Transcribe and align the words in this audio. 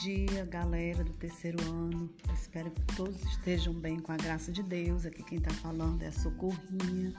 dia, 0.00 0.46
galera 0.46 1.04
do 1.04 1.12
terceiro 1.12 1.62
ano. 1.68 2.08
espero 2.32 2.70
que 2.70 2.80
todos 2.96 3.22
estejam 3.24 3.74
bem 3.74 3.98
com 3.98 4.12
a 4.12 4.16
graça 4.16 4.50
de 4.50 4.62
Deus. 4.62 5.04
Aqui 5.04 5.22
quem 5.22 5.36
está 5.36 5.50
falando 5.50 6.02
é 6.02 6.06
a 6.06 6.12
Socorrinha. 6.12 7.12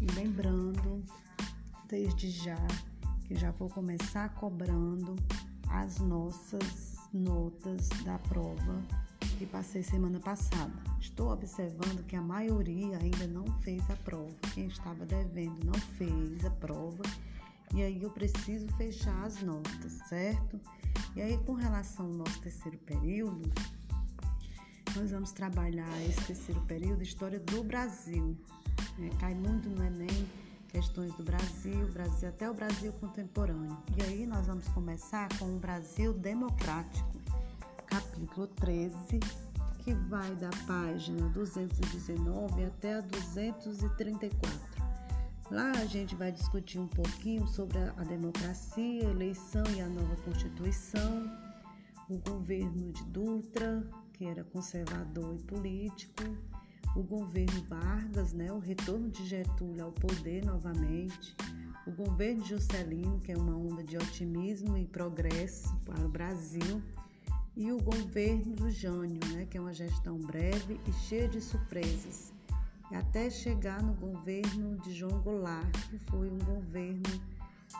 E 0.00 0.06
lembrando, 0.14 1.02
desde 1.88 2.30
já, 2.30 2.58
que 3.26 3.34
já 3.34 3.50
vou 3.50 3.68
começar 3.68 4.28
cobrando 4.34 5.16
as 5.70 5.98
nossas 5.98 6.96
notas 7.12 7.88
da 8.04 8.16
prova 8.20 8.80
que 9.36 9.44
passei 9.46 9.82
semana 9.82 10.20
passada. 10.20 10.72
Estou 11.00 11.32
observando 11.32 12.06
que 12.06 12.14
a 12.14 12.22
maioria 12.22 12.96
ainda 12.98 13.26
não 13.26 13.44
fez 13.60 13.82
a 13.90 13.96
prova. 13.96 14.36
Quem 14.54 14.68
estava 14.68 15.04
devendo 15.04 15.64
não 15.64 15.74
fez 15.74 16.44
a 16.44 16.50
prova. 16.50 17.02
E 17.74 17.82
aí 17.82 18.00
eu 18.00 18.10
preciso 18.10 18.68
fechar 18.76 19.24
as 19.24 19.42
notas, 19.42 19.92
certo? 20.08 20.60
E 21.16 21.22
aí, 21.22 21.38
com 21.38 21.54
relação 21.54 22.06
ao 22.06 22.12
nosso 22.12 22.40
terceiro 22.40 22.78
período, 22.78 23.50
nós 24.96 25.10
vamos 25.10 25.32
trabalhar 25.32 25.88
esse 26.08 26.20
terceiro 26.24 26.60
período, 26.62 27.02
história 27.02 27.38
do 27.40 27.62
Brasil. 27.62 28.36
Né? 28.98 29.10
Cai 29.20 29.34
muito 29.34 29.68
no 29.68 29.84
Enem, 29.84 30.28
questões 30.68 31.12
do 31.14 31.22
Brasil, 31.22 31.86
Brasil 31.88 32.28
até 32.28 32.50
o 32.50 32.54
Brasil 32.54 32.92
contemporâneo. 32.94 33.76
E 33.96 34.02
aí 34.02 34.26
nós 34.26 34.46
vamos 34.46 34.66
começar 34.68 35.28
com 35.38 35.56
o 35.56 35.58
Brasil 35.58 36.12
democrático, 36.12 37.08
capítulo 37.86 38.46
13, 38.46 39.20
que 39.84 39.94
vai 39.94 40.34
da 40.36 40.50
página 40.66 41.28
219 41.28 42.64
até 42.64 42.94
a 42.94 43.00
234. 43.00 44.67
Lá 45.50 45.72
a 45.72 45.86
gente 45.86 46.14
vai 46.14 46.30
discutir 46.30 46.78
um 46.78 46.86
pouquinho 46.86 47.46
sobre 47.46 47.78
a 47.78 48.04
democracia, 48.04 49.08
a 49.08 49.10
eleição 49.10 49.64
e 49.74 49.80
a 49.80 49.88
nova 49.88 50.14
Constituição, 50.16 51.24
o 52.06 52.18
governo 52.18 52.92
de 52.92 53.02
Dutra, 53.04 53.82
que 54.12 54.26
era 54.26 54.44
conservador 54.44 55.36
e 55.36 55.42
político, 55.44 56.22
o 56.94 57.02
governo 57.02 57.62
Vargas, 57.62 58.34
né, 58.34 58.52
o 58.52 58.58
retorno 58.58 59.08
de 59.08 59.24
Getúlio 59.24 59.86
ao 59.86 59.92
poder 59.92 60.44
novamente, 60.44 61.34
o 61.86 61.92
governo 61.92 62.44
Juscelino, 62.44 63.18
que 63.20 63.32
é 63.32 63.36
uma 63.36 63.56
onda 63.56 63.82
de 63.82 63.96
otimismo 63.96 64.76
e 64.76 64.84
progresso 64.84 65.74
para 65.86 66.04
o 66.04 66.10
Brasil, 66.10 66.82
e 67.56 67.72
o 67.72 67.80
governo 67.80 68.54
do 68.54 68.70
Jânio, 68.70 69.26
né, 69.32 69.46
que 69.46 69.56
é 69.56 69.60
uma 69.60 69.72
gestão 69.72 70.18
breve 70.18 70.78
e 70.86 70.92
cheia 70.92 71.26
de 71.26 71.40
surpresas 71.40 72.36
até 72.96 73.28
chegar 73.28 73.82
no 73.82 73.94
governo 73.94 74.76
de 74.78 74.92
João 74.92 75.20
Goulart, 75.20 75.70
que 75.90 75.98
foi 76.10 76.30
um 76.30 76.38
governo 76.38 77.02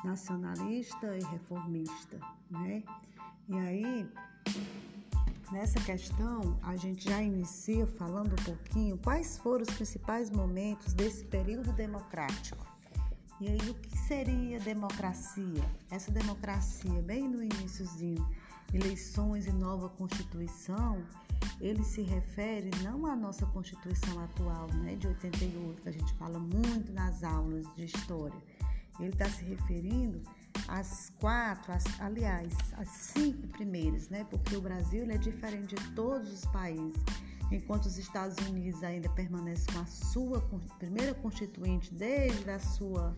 nacionalista 0.05 1.17
e 1.17 1.23
reformista, 1.25 2.19
né? 2.51 2.83
E 3.49 3.57
aí, 3.57 4.07
nessa 5.51 5.81
questão, 5.81 6.59
a 6.63 6.77
gente 6.77 7.09
já 7.09 7.23
inicia 7.23 7.87
falando 7.87 8.33
um 8.33 8.45
pouquinho 8.45 8.99
quais 8.99 9.39
foram 9.39 9.63
os 9.63 9.75
principais 9.75 10.31
momentos 10.31 10.93
desse 10.93 11.25
período 11.25 11.73
democrático. 11.73 12.67
E 13.41 13.49
aí, 13.49 13.71
o 13.71 13.75
que 13.75 13.97
seria 13.97 14.61
democracia? 14.61 15.65
Essa 15.91 16.11
democracia, 16.11 17.01
bem 17.03 17.29
no 17.29 17.43
iníciozinho, 17.43 18.29
eleições 18.73 19.47
e 19.47 19.53
nova 19.53 19.89
constituição, 19.89 21.03
ele 21.61 21.83
se 21.85 22.03
refere 22.03 22.71
não 22.83 23.07
à 23.07 23.17
nossa 23.17 23.47
Constituição 23.47 24.23
atual, 24.23 24.69
né, 24.75 24.95
de 24.97 25.07
88, 25.07 25.83
que 25.83 25.89
a 25.89 25.93
gente 25.93 26.13
fala 26.15 26.39
muito 26.39 26.93
nas 26.93 27.25
aulas 27.25 27.67
de 27.75 27.85
história. 27.85 28.37
Ele 28.99 29.11
está 29.11 29.29
se 29.29 29.45
referindo 29.45 30.21
às 30.67 31.11
quatro, 31.21 31.73
às, 31.73 31.85
aliás, 32.01 32.53
às 32.77 32.89
cinco 32.89 33.47
primeiras, 33.49 34.09
né, 34.09 34.25
porque 34.25 34.57
o 34.57 34.61
Brasil 34.61 35.09
é 35.11 35.17
diferente 35.17 35.75
de 35.75 35.91
todos 35.93 36.33
os 36.33 36.45
países. 36.47 37.03
Enquanto 37.51 37.87
os 37.87 37.97
Estados 37.97 38.37
Unidos 38.47 38.83
ainda 38.83 39.09
permanecem 39.09 39.73
com 39.73 39.81
a 39.81 39.87
sua 39.87 40.41
primeira 40.79 41.15
constituinte 41.15 41.93
desde 41.95 42.51
a 42.51 42.59
sua 42.59 43.17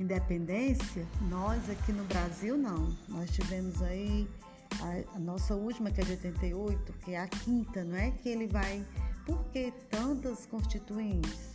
independência, 0.00 1.06
nós 1.28 1.70
aqui 1.70 1.92
no 1.92 2.04
Brasil 2.04 2.56
não. 2.56 2.96
Nós 3.08 3.30
tivemos 3.30 3.80
aí 3.82 4.28
a, 4.80 5.16
a, 5.16 5.18
nossa 5.18 5.54
última, 5.54 5.90
que 5.90 6.00
é 6.00 6.04
de 6.04 6.12
88, 6.12 6.92
que 7.04 7.12
é 7.12 7.20
a 7.20 7.28
quinta, 7.28 7.84
não 7.84 7.96
é? 7.96 8.10
Que 8.10 8.28
ele 8.28 8.46
vai. 8.46 8.84
Por 9.26 9.44
que 9.46 9.72
tantas 9.90 10.46
constituintes? 10.46 11.54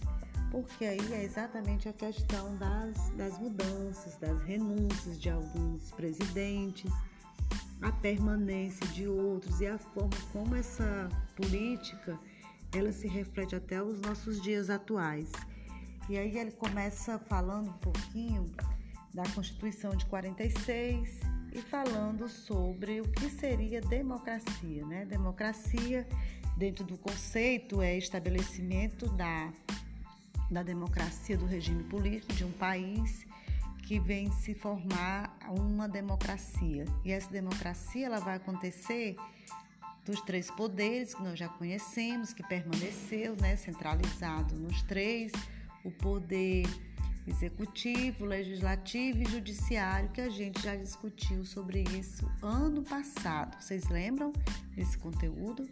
Porque 0.52 0.86
aí 0.86 1.14
é 1.14 1.24
exatamente 1.24 1.90
a 1.90 1.94
questão 1.94 2.56
das, 2.58 3.10
das 3.12 3.40
mudanças, 3.40 4.16
das 4.18 4.40
renúncias 4.44 5.20
de 5.20 5.30
alguns 5.30 5.92
presidentes, 5.92 6.92
a 7.82 7.92
permanência 7.92 8.86
de 8.88 9.08
outros 9.08 9.60
e 9.62 9.68
a 9.68 9.78
forma 9.78 10.16
como 10.32 10.56
essa 10.56 11.10
política 11.36 12.20
ela 12.72 12.92
se 12.92 13.08
reflete 13.08 13.56
até 13.56 13.82
os 13.82 14.00
nossos 14.02 14.42
dias 14.42 14.70
atuais. 14.70 15.32
E 16.10 16.18
aí 16.18 16.38
ele 16.38 16.52
começa 16.52 17.18
falando 17.18 17.70
um 17.70 17.78
pouquinho 17.78 18.52
da 19.14 19.24
Constituição 19.30 19.96
de 19.96 20.06
46 20.08 21.33
e 21.54 21.62
falando 21.62 22.28
sobre 22.28 23.00
o 23.00 23.08
que 23.08 23.30
seria 23.30 23.80
democracia. 23.80 24.86
Né? 24.86 25.06
Democracia, 25.06 26.08
dentro 26.58 26.84
do 26.84 26.98
conceito, 26.98 27.82
é 27.82 27.98
estabelecimento 27.98 29.08
da, 29.10 29.54
da 30.50 30.64
democracia 30.64 31.38
do 31.38 31.46
regime 31.46 31.84
político 31.84 32.34
de 32.34 32.44
um 32.44 32.52
país 32.54 33.26
que 33.84 34.00
vem 34.00 34.32
se 34.32 34.56
formar 34.56 35.38
uma 35.50 35.88
democracia. 35.88 36.86
E 37.06 37.12
essa 37.12 37.30
democracia 37.30 38.08
ela 38.08 38.20
vai 38.20 38.38
acontecer 38.38 39.16
dos 40.04 40.22
três 40.22 40.50
poderes 40.50 41.14
que 41.14 41.22
nós 41.22 41.38
já 41.38 41.48
conhecemos, 41.48 42.34
que 42.34 42.42
permaneceu 42.44 43.36
né, 43.40 43.56
centralizado 43.56 44.56
nos 44.56 44.82
três, 44.84 45.32
o 45.84 45.92
poder 45.92 46.66
executivo, 47.28 48.26
legislativo 48.26 49.22
e 49.24 49.26
judiciário, 49.26 50.10
que 50.10 50.22
a 50.22 50.30
gente 50.30 50.62
já 50.62 50.76
discutiu 50.76 51.46
sobre 51.46 51.84
isso 51.98 52.30
ano 52.42 52.84
passado. 52.84 53.62
Vocês 53.62 53.88
lembram 53.90 54.34
desse 54.76 54.98
conteúdo? 54.98 55.70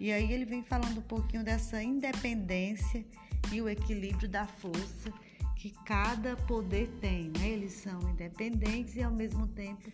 E 0.00 0.12
aí 0.12 0.32
ele 0.32 0.44
vem 0.44 0.62
falando 0.62 0.98
um 0.98 1.02
pouquinho 1.02 1.42
dessa 1.42 1.82
independência 1.82 3.04
e 3.52 3.60
o 3.60 3.68
equilíbrio 3.68 4.28
da 4.28 4.46
força 4.46 5.12
que 5.56 5.70
cada 5.84 6.36
poder 6.36 6.88
tem, 7.00 7.30
né? 7.30 7.48
Eles 7.48 7.72
são 7.72 8.00
independentes 8.10 8.94
e 8.94 9.02
ao 9.02 9.10
mesmo 9.12 9.46
tempo 9.48 9.90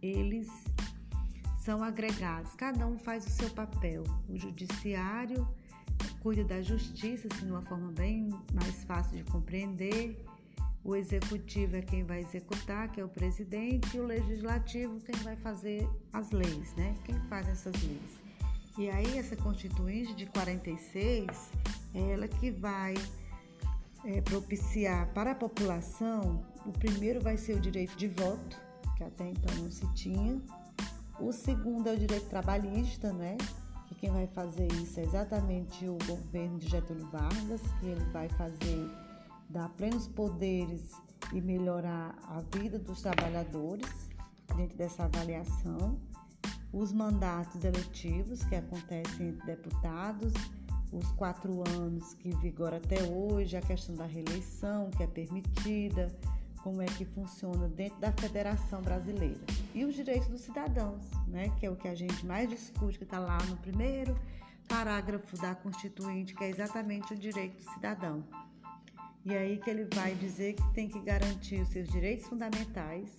eles 0.00 0.48
são 1.58 1.82
agregados. 1.82 2.54
Cada 2.54 2.86
um 2.86 2.98
faz 2.98 3.26
o 3.26 3.30
seu 3.30 3.50
papel. 3.50 4.04
O 4.28 4.38
judiciário 4.38 5.46
cuida 6.20 6.44
da 6.44 6.62
justiça, 6.62 7.28
assim, 7.30 7.46
de 7.46 7.52
uma 7.52 7.62
forma 7.62 7.90
bem 7.92 8.30
mais 8.54 8.84
fácil 8.84 9.16
de 9.16 9.24
compreender. 9.24 10.16
O 10.82 10.96
executivo 10.96 11.76
é 11.76 11.82
quem 11.82 12.04
vai 12.04 12.20
executar, 12.20 12.90
que 12.90 13.00
é 13.00 13.04
o 13.04 13.08
presidente, 13.08 13.96
e 13.96 14.00
o 14.00 14.06
legislativo 14.06 14.98
quem 15.00 15.14
vai 15.22 15.36
fazer 15.36 15.86
as 16.12 16.30
leis, 16.30 16.74
né? 16.74 16.94
Quem 17.04 17.18
faz 17.28 17.46
essas 17.48 17.74
leis. 17.82 18.20
E 18.78 18.88
aí 18.88 19.18
essa 19.18 19.36
constituinte 19.36 20.14
de 20.14 20.26
46 20.26 21.50
é 21.94 22.12
ela 22.12 22.26
que 22.26 22.50
vai 22.50 22.94
é, 24.04 24.20
propiciar 24.22 25.06
para 25.12 25.32
a 25.32 25.34
população, 25.34 26.42
o 26.64 26.72
primeiro 26.72 27.20
vai 27.20 27.36
ser 27.36 27.56
o 27.56 27.60
direito 27.60 27.96
de 27.96 28.08
voto, 28.08 28.58
que 28.96 29.04
até 29.04 29.28
então 29.28 29.54
não 29.56 29.70
se 29.70 29.86
tinha. 29.94 30.40
O 31.18 31.32
segundo 31.32 31.88
é 31.88 31.92
o 31.92 31.98
direito 31.98 32.26
trabalhista, 32.28 33.12
né? 33.12 33.36
Que 33.86 33.94
quem 33.94 34.10
vai 34.10 34.26
fazer 34.28 34.68
isso 34.72 34.98
é 35.00 35.02
exatamente 35.02 35.86
o 35.86 35.98
governo 36.06 36.58
de 36.58 36.68
Getúlio 36.68 37.06
Vargas, 37.08 37.60
que 37.78 37.86
ele 37.86 38.04
vai 38.12 38.28
fazer 38.30 38.88
dar 39.50 39.68
plenos 39.70 40.06
poderes 40.06 40.92
e 41.32 41.40
melhorar 41.40 42.16
a 42.28 42.40
vida 42.56 42.78
dos 42.78 43.02
trabalhadores 43.02 43.88
dentro 44.56 44.76
dessa 44.76 45.04
avaliação, 45.04 45.98
os 46.72 46.92
mandatos 46.92 47.64
eletivos 47.64 48.42
que 48.44 48.54
acontecem 48.54 49.28
entre 49.28 49.46
deputados, 49.46 50.32
os 50.92 51.10
quatro 51.12 51.62
anos 51.68 52.14
que 52.14 52.30
vigora 52.36 52.76
até 52.78 53.02
hoje, 53.04 53.56
a 53.56 53.60
questão 53.60 53.94
da 53.94 54.06
reeleição 54.06 54.90
que 54.90 55.02
é 55.02 55.06
permitida, 55.06 56.08
como 56.62 56.82
é 56.82 56.86
que 56.86 57.04
funciona 57.04 57.68
dentro 57.68 57.98
da 58.00 58.12
Federação 58.12 58.82
Brasileira. 58.82 59.40
E 59.74 59.84
os 59.84 59.94
direitos 59.94 60.28
dos 60.28 60.40
cidadãos, 60.40 61.10
né, 61.26 61.48
que 61.58 61.66
é 61.66 61.70
o 61.70 61.76
que 61.76 61.88
a 61.88 61.94
gente 61.94 62.24
mais 62.26 62.48
discute, 62.48 62.98
que 62.98 63.04
está 63.04 63.18
lá 63.18 63.38
no 63.48 63.56
primeiro 63.56 64.16
parágrafo 64.68 65.36
da 65.38 65.54
Constituinte, 65.54 66.34
que 66.34 66.44
é 66.44 66.50
exatamente 66.50 67.14
o 67.14 67.16
direito 67.16 67.56
do 67.56 67.70
cidadão. 67.72 68.24
E 69.24 69.36
aí 69.36 69.58
que 69.58 69.68
ele 69.68 69.86
vai 69.94 70.14
dizer 70.14 70.54
que 70.54 70.72
tem 70.72 70.88
que 70.88 70.98
garantir 71.00 71.60
os 71.60 71.68
seus 71.68 71.88
direitos 71.88 72.26
fundamentais, 72.26 73.14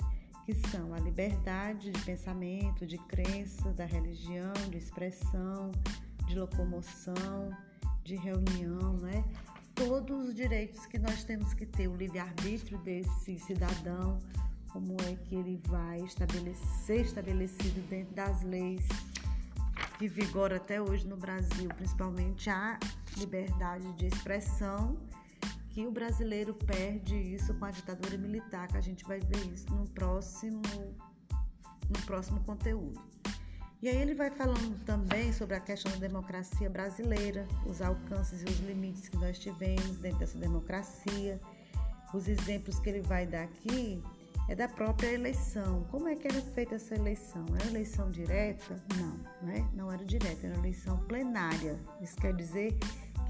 que 0.45 0.53
são 0.69 0.93
a 0.93 0.99
liberdade 0.99 1.91
de 1.91 2.01
pensamento, 2.01 2.85
de 2.85 2.97
crença, 2.97 3.71
da 3.73 3.85
religião, 3.85 4.53
de 4.69 4.77
expressão, 4.77 5.71
de 6.27 6.37
locomoção, 6.37 7.55
de 8.03 8.15
reunião, 8.15 8.93
né? 8.97 9.23
Todos 9.75 10.29
os 10.29 10.35
direitos 10.35 10.85
que 10.85 10.97
nós 10.97 11.23
temos 11.23 11.53
que 11.53 11.65
ter, 11.65 11.87
o 11.87 11.95
livre-arbítrio 11.95 12.77
desse 12.79 13.37
cidadão, 13.39 14.19
como 14.71 14.95
é 15.07 15.15
que 15.15 15.35
ele 15.35 15.61
vai 15.65 16.01
estabelecer 16.01 17.01
estabelecido 17.01 17.81
dentro 17.89 18.13
das 18.15 18.41
leis 18.41 18.85
que 19.97 20.07
vigoram 20.07 20.55
até 20.55 20.81
hoje 20.81 21.07
no 21.07 21.15
Brasil, 21.15 21.69
principalmente 21.77 22.49
a 22.49 22.79
liberdade 23.17 23.91
de 23.93 24.07
expressão, 24.07 24.97
que 25.71 25.87
o 25.87 25.91
brasileiro 25.91 26.53
perde 26.53 27.15
isso 27.15 27.53
com 27.55 27.65
a 27.65 27.71
ditadura 27.71 28.17
militar, 28.17 28.67
que 28.67 28.77
a 28.77 28.81
gente 28.81 29.05
vai 29.05 29.19
ver 29.19 29.45
isso 29.47 29.73
no 29.73 29.87
próximo 29.89 30.61
no 31.89 32.01
próximo 32.05 32.41
conteúdo. 32.43 33.01
E 33.81 33.89
aí 33.89 33.97
ele 33.97 34.13
vai 34.13 34.29
falando 34.29 34.83
também 34.85 35.33
sobre 35.33 35.55
a 35.55 35.59
questão 35.59 35.91
da 35.93 35.97
democracia 35.97 36.69
brasileira, 36.69 37.47
os 37.65 37.81
alcances 37.81 38.43
e 38.43 38.45
os 38.45 38.59
limites 38.59 39.09
que 39.09 39.17
nós 39.17 39.39
tivemos 39.39 39.97
dentro 39.97 40.19
dessa 40.19 40.37
democracia. 40.37 41.41
Os 42.13 42.27
exemplos 42.27 42.79
que 42.79 42.89
ele 42.89 43.01
vai 43.01 43.25
dar 43.25 43.43
aqui 43.43 44.01
é 44.47 44.55
da 44.55 44.67
própria 44.67 45.11
eleição. 45.13 45.83
Como 45.89 46.07
é 46.07 46.15
que 46.15 46.27
era 46.27 46.41
feita 46.41 46.75
essa 46.75 46.93
eleição? 46.93 47.43
Era 47.59 47.67
eleição 47.67 48.09
direta? 48.09 48.75
Não, 48.97 49.47
né? 49.47 49.67
não 49.73 49.91
era 49.91 50.05
direta, 50.05 50.45
era 50.45 50.57
eleição 50.57 50.97
plenária. 51.05 51.79
Isso 52.01 52.15
quer 52.17 52.35
dizer 52.35 52.77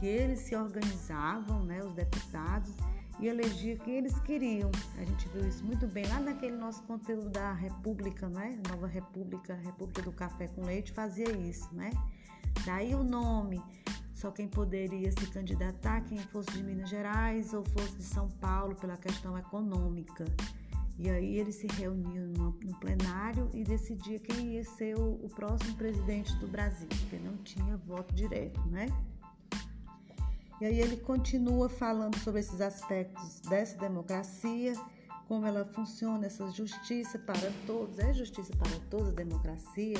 que 0.01 0.07
eles 0.07 0.39
se 0.39 0.55
organizavam, 0.55 1.63
né, 1.63 1.83
os 1.83 1.93
deputados, 1.93 2.75
e 3.19 3.27
elegia 3.27 3.77
quem 3.77 3.97
eles 3.97 4.19
queriam. 4.21 4.71
A 4.97 5.05
gente 5.05 5.29
viu 5.29 5.47
isso 5.47 5.63
muito 5.63 5.85
bem 5.85 6.07
lá 6.07 6.19
naquele 6.19 6.57
nosso 6.57 6.81
conteúdo 6.83 7.29
da 7.29 7.53
República, 7.53 8.27
né? 8.27 8.59
Nova 8.67 8.87
República, 8.87 9.53
República 9.53 10.01
do 10.01 10.11
Café 10.11 10.47
com 10.47 10.65
Leite 10.65 10.91
fazia 10.91 11.31
isso, 11.37 11.69
né? 11.71 11.91
Daí 12.65 12.95
o 12.95 13.03
nome, 13.03 13.61
só 14.11 14.31
quem 14.31 14.47
poderia 14.47 15.11
se 15.11 15.27
candidatar, 15.27 16.01
quem 16.01 16.17
fosse 16.17 16.49
de 16.49 16.63
Minas 16.63 16.89
Gerais 16.89 17.53
ou 17.53 17.63
fosse 17.63 17.95
de 17.97 18.03
São 18.03 18.27
Paulo 18.27 18.75
pela 18.75 18.97
questão 18.97 19.37
econômica. 19.37 20.25
E 20.97 21.11
aí 21.11 21.37
eles 21.37 21.55
se 21.55 21.67
reuniam 21.67 22.27
no, 22.29 22.53
plenário 22.79 23.51
e 23.53 23.63
decidia 23.63 24.17
quem 24.17 24.55
ia 24.55 24.63
ser 24.63 24.97
o, 24.97 25.19
o 25.23 25.29
próximo 25.29 25.75
presidente 25.75 26.35
do 26.37 26.47
Brasil, 26.47 26.87
porque 26.87 27.17
não 27.17 27.37
tinha 27.37 27.77
voto 27.77 28.15
direto, 28.15 28.59
né? 28.67 28.87
E 30.61 30.65
aí 30.65 30.79
ele 30.79 30.97
continua 30.97 31.67
falando 31.67 32.15
sobre 32.19 32.39
esses 32.39 32.61
aspectos 32.61 33.41
dessa 33.41 33.75
democracia, 33.79 34.73
como 35.27 35.47
ela 35.47 35.65
funciona, 35.65 36.27
essa 36.27 36.51
justiça 36.51 37.17
para 37.17 37.51
todos, 37.65 37.97
é 37.97 38.13
justiça 38.13 38.55
para 38.55 38.79
todos 38.87 39.07
a 39.07 39.11
democracia. 39.11 39.97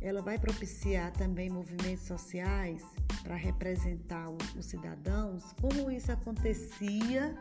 Ela 0.00 0.22
vai 0.22 0.38
propiciar 0.38 1.12
também 1.12 1.50
movimentos 1.50 2.06
sociais 2.06 2.82
para 3.22 3.34
representar 3.34 4.30
os 4.30 4.64
cidadãos, 4.64 5.52
como 5.60 5.90
isso 5.90 6.10
acontecia 6.10 7.36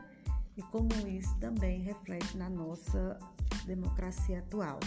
e 0.57 0.61
como 0.63 0.89
isso 1.07 1.33
também 1.39 1.79
reflete 1.79 2.35
na 2.35 2.49
nossa 2.49 3.17
democracia 3.65 4.39
atual. 4.39 4.81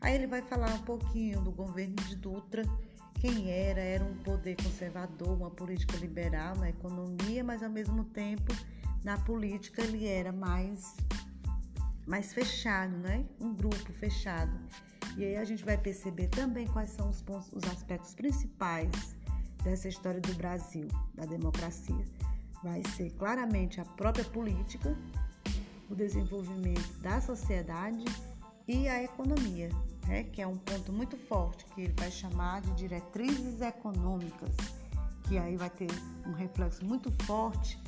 Aí 0.00 0.16
ele 0.16 0.26
vai 0.26 0.42
falar 0.42 0.74
um 0.74 0.82
pouquinho 0.82 1.40
do 1.42 1.52
governo 1.52 1.94
de 1.94 2.16
Dutra, 2.16 2.64
quem 3.20 3.50
era, 3.50 3.80
era 3.80 4.04
um 4.04 4.14
poder 4.18 4.56
conservador, 4.56 5.36
uma 5.36 5.50
política 5.50 5.96
liberal 5.96 6.56
na 6.56 6.70
economia, 6.70 7.42
mas 7.42 7.62
ao 7.62 7.70
mesmo 7.70 8.04
tempo 8.04 8.52
na 9.04 9.18
política 9.18 9.82
ele 9.82 10.06
era 10.06 10.32
mais, 10.32 10.96
mais 12.06 12.32
fechado, 12.32 12.96
né? 12.96 13.24
um 13.40 13.54
grupo 13.54 13.92
fechado. 13.92 14.52
E 15.16 15.24
aí 15.24 15.36
a 15.36 15.44
gente 15.44 15.64
vai 15.64 15.76
perceber 15.76 16.28
também 16.28 16.66
quais 16.68 16.90
são 16.90 17.08
os, 17.08 17.20
pontos, 17.20 17.52
os 17.52 17.64
aspectos 17.64 18.14
principais 18.14 19.16
dessa 19.64 19.88
história 19.88 20.20
do 20.20 20.34
Brasil, 20.34 20.86
da 21.14 21.24
democracia. 21.24 22.04
Vai 22.62 22.82
ser 22.96 23.10
claramente 23.12 23.80
a 23.80 23.84
própria 23.84 24.24
política, 24.24 24.96
o 25.90 25.94
desenvolvimento 25.94 26.92
da 27.00 27.20
sociedade 27.20 28.04
e 28.68 28.86
a 28.86 29.02
economia 29.02 29.70
né, 30.08 30.24
que 30.24 30.40
é 30.40 30.46
um 30.46 30.56
ponto 30.56 30.90
muito 30.90 31.16
forte, 31.16 31.64
que 31.66 31.82
ele 31.82 31.94
vai 31.96 32.10
chamar 32.10 32.62
de 32.62 32.72
diretrizes 32.72 33.60
econômicas, 33.60 34.54
que 35.24 35.36
aí 35.36 35.56
vai 35.56 35.68
ter 35.68 35.88
um 36.26 36.32
reflexo 36.32 36.84
muito 36.84 37.12
forte 37.24 37.78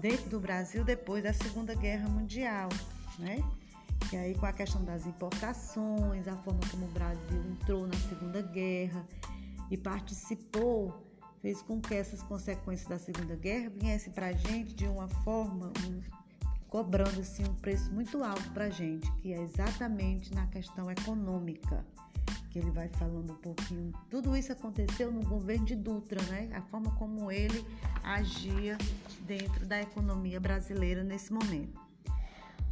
dentro 0.00 0.30
do 0.30 0.40
Brasil 0.40 0.82
depois 0.82 1.22
da 1.22 1.32
Segunda 1.32 1.74
Guerra 1.74 2.08
Mundial, 2.08 2.70
né? 3.18 3.38
E 4.10 4.16
aí 4.16 4.34
com 4.34 4.46
a 4.46 4.52
questão 4.52 4.82
das 4.84 5.06
importações, 5.06 6.26
a 6.26 6.36
forma 6.36 6.60
como 6.70 6.86
o 6.86 6.88
Brasil 6.88 7.42
entrou 7.50 7.86
na 7.86 7.96
Segunda 8.08 8.40
Guerra 8.40 9.04
e 9.70 9.76
participou, 9.76 11.04
fez 11.42 11.60
com 11.60 11.80
que 11.80 11.94
essas 11.94 12.22
consequências 12.22 12.88
da 12.88 12.98
Segunda 12.98 13.36
Guerra 13.36 13.70
viessem 13.76 14.12
para 14.12 14.28
a 14.28 14.32
gente 14.32 14.74
de 14.74 14.86
uma 14.86 15.08
forma, 15.08 15.70
cobrando 16.68 17.20
assim, 17.20 17.44
um 17.44 17.54
preço 17.54 17.90
muito 17.92 18.22
alto 18.22 18.50
para 18.50 18.66
a 18.66 18.70
gente, 18.70 19.10
que 19.16 19.32
é 19.32 19.42
exatamente 19.42 20.34
na 20.34 20.46
questão 20.46 20.90
econômica, 20.90 21.84
que 22.50 22.58
ele 22.58 22.70
vai 22.70 22.88
falando 22.88 23.32
um 23.32 23.36
pouquinho. 23.36 23.92
Tudo 24.10 24.36
isso 24.36 24.52
aconteceu 24.52 25.10
no 25.10 25.24
governo 25.24 25.64
de 25.64 25.74
Dutra, 25.74 26.22
né? 26.24 26.50
A 26.54 26.62
forma 26.62 26.90
como 26.92 27.32
ele 27.32 27.64
agia 28.02 28.76
dentro 29.20 29.66
da 29.66 29.80
economia 29.80 30.38
brasileira 30.38 31.02
nesse 31.02 31.32
momento. 31.32 31.88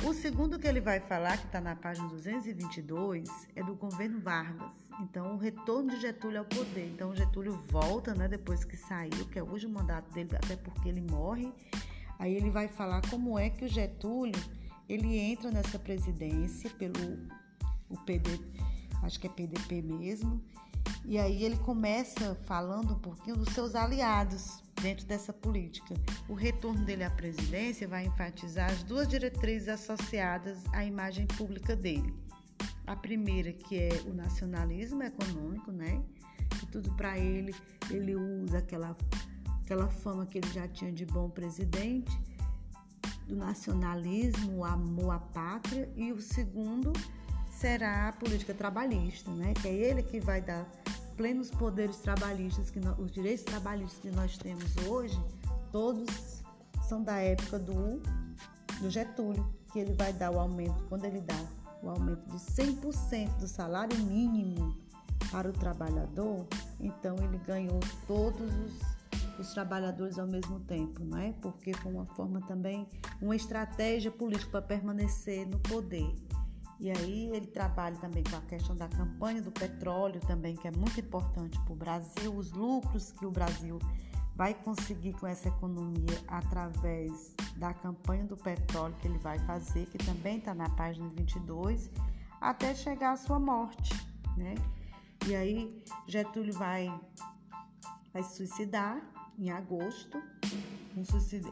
O 0.05 0.13
segundo 0.13 0.59
que 0.59 0.69
ele 0.69 0.81
vai 0.81 1.01
falar, 1.01 1.39
que 1.39 1.47
está 1.47 1.59
na 1.59 1.75
página 1.75 2.07
222, 2.09 3.29
é 3.57 3.63
do 3.63 3.75
governo 3.75 4.21
Vargas. 4.21 4.75
Então, 5.01 5.35
o 5.35 5.39
retorno 5.39 5.91
de 5.91 6.01
Getúlio 6.01 6.41
ao 6.41 6.45
poder. 6.45 6.91
Então, 6.93 7.17
Getúlio 7.17 7.59
volta, 7.69 8.15
né, 8.15 8.29
depois 8.29 8.63
que 8.63 8.77
saiu, 8.77 9.27
que 9.31 9.39
é 9.39 9.43
o 9.43 9.47
último 9.47 9.75
mandato 9.75 10.13
dele, 10.13 10.37
até 10.37 10.55
porque 10.55 10.89
ele 10.89 11.01
morre 11.01 11.51
Aí 12.19 12.35
ele 12.35 12.51
vai 12.51 12.69
falar 12.69 13.03
como 13.09 13.39
é 13.39 13.51
que 13.51 13.65
o 13.65 13.69
Getúlio 13.69 14.41
ele 14.89 15.19
entra 15.19 15.51
nessa 15.51 15.79
presidência 15.79 16.71
pelo 16.71 17.19
o 17.89 17.97
PD, 17.99 18.41
acho 19.03 19.21
que 19.21 19.27
é 19.27 19.31
PDP 19.31 19.83
mesmo, 19.83 20.43
e 21.05 21.19
aí 21.19 21.45
ele 21.45 21.57
começa 21.59 22.35
falando 22.47 22.95
um 22.95 22.99
pouquinho 22.99 23.37
dos 23.37 23.53
seus 23.55 23.75
aliados 23.75 24.63
dentro 24.83 25.07
dessa 25.07 25.33
política. 25.33 25.95
O 26.29 26.35
retorno 26.35 26.85
dele 26.85 27.05
à 27.05 27.11
presidência 27.11 27.87
vai 27.87 28.07
enfatizar 28.07 28.71
as 28.71 28.83
duas 28.83 29.07
diretrizes 29.07 29.69
associadas 29.69 30.59
à 30.73 30.85
imagem 30.85 31.27
pública 31.27 31.77
dele. 31.77 32.15
A 32.87 32.97
primeira 32.97 33.53
que 33.53 33.79
é 33.79 33.91
o 34.07 34.13
nacionalismo 34.13 35.03
econômico, 35.03 35.71
né? 35.73 36.03
E 36.63 36.67
tudo 36.67 36.93
para 36.95 37.19
ele, 37.19 37.55
ele 37.91 38.15
usa 38.15 38.59
aquela 38.59 38.97
aquela 39.67 39.89
fama 39.89 40.25
que 40.25 40.39
ele 40.39 40.49
já 40.53 40.69
tinha 40.69 40.93
de 40.93 41.05
bom 41.05 41.29
presidente, 41.29 42.17
do 43.27 43.35
nacionalismo, 43.35 44.59
o 44.59 44.65
amor 44.65 45.11
à 45.11 45.19
pátria, 45.19 45.93
e 45.97 46.13
o 46.13 46.23
segundo 46.23 46.93
será 47.51 48.09
a 48.09 48.13
política 48.13 48.55
trabalhista, 48.55 49.29
né? 49.33 49.53
que 49.55 49.67
é 49.67 49.73
ele 49.73 50.05
que 50.05 50.21
vai 50.21 50.41
dar 50.41 50.65
plenos 51.17 51.51
poderes 51.51 51.97
trabalhistas, 51.97 52.71
que 52.71 52.79
nós, 52.79 52.97
os 52.97 53.11
direitos 53.11 53.45
trabalhistas 53.45 53.99
que 53.99 54.11
nós 54.13 54.39
temos 54.39 54.77
hoje, 54.87 55.21
todos 55.73 56.45
são 56.89 57.03
da 57.03 57.17
época 57.17 57.59
do, 57.59 58.01
do 58.81 58.89
Getúlio, 58.89 59.53
que 59.73 59.81
ele 59.81 59.95
vai 59.95 60.13
dar 60.13 60.31
o 60.31 60.39
aumento, 60.39 60.85
quando 60.89 61.07
ele 61.07 61.21
dá 61.21 61.45
o 61.83 61.91
aumento 61.91 62.25
de 62.31 62.37
100% 62.37 63.39
do 63.39 63.49
salário 63.49 63.99
mínimo 63.99 64.77
para 65.33 65.49
o 65.49 65.53
trabalhador, 65.53 66.47
então 66.79 67.17
ele 67.17 67.39
ganhou 67.39 67.81
todos 68.07 68.55
os 68.65 68.96
os 69.39 69.53
trabalhadores 69.53 70.19
ao 70.19 70.27
mesmo 70.27 70.61
tempo, 70.61 71.05
não 71.05 71.19
é? 71.19 71.33
Porque 71.41 71.73
foi 71.75 71.93
uma 71.93 72.07
forma 72.07 72.41
também, 72.43 72.89
uma 73.21 73.37
estratégia 73.37 74.11
política 74.11 74.51
para 74.51 74.63
permanecer 74.63 75.47
no 75.47 75.59
poder. 75.59 76.15
E 76.79 76.91
aí 76.91 77.31
ele 77.33 77.47
trabalha 77.47 77.97
também 77.97 78.23
com 78.23 78.37
a 78.37 78.41
questão 78.43 78.77
da 78.77 78.89
campanha 78.89 79.41
do 79.41 79.51
petróleo 79.51 80.21
também, 80.27 80.55
que 80.55 80.69
é 80.69 80.71
muito 80.71 81.01
importante 81.01 81.59
para 81.61 81.73
o 81.73 81.77
Brasil, 81.77 82.35
os 82.35 82.53
lucros 82.53 83.13
que 83.13 83.25
o 83.25 83.31
Brasil 83.31 83.79
vai 84.35 84.53
conseguir 84.53 85.15
com 85.15 85.27
essa 85.27 85.49
economia 85.49 86.21
através 86.29 87.35
da 87.57 87.73
campanha 87.73 88.25
do 88.25 88.37
petróleo 88.37 88.95
que 89.01 89.09
ele 89.09 89.19
vai 89.19 89.39
fazer, 89.41 89.87
que 89.87 89.97
também 89.97 90.37
está 90.37 90.55
na 90.55 90.69
página 90.69 91.09
22, 91.17 91.91
até 92.39 92.75
chegar 92.75 93.13
à 93.13 93.17
sua 93.17 93.41
morte, 93.41 93.95
né? 94.37 94.55
E 95.27 95.35
aí 95.35 95.83
Getúlio 96.07 96.53
vai, 96.53 96.93
vai 98.13 98.23
se 98.23 98.37
suicidar 98.37 99.01
em 99.39 99.51
agosto. 99.51 100.23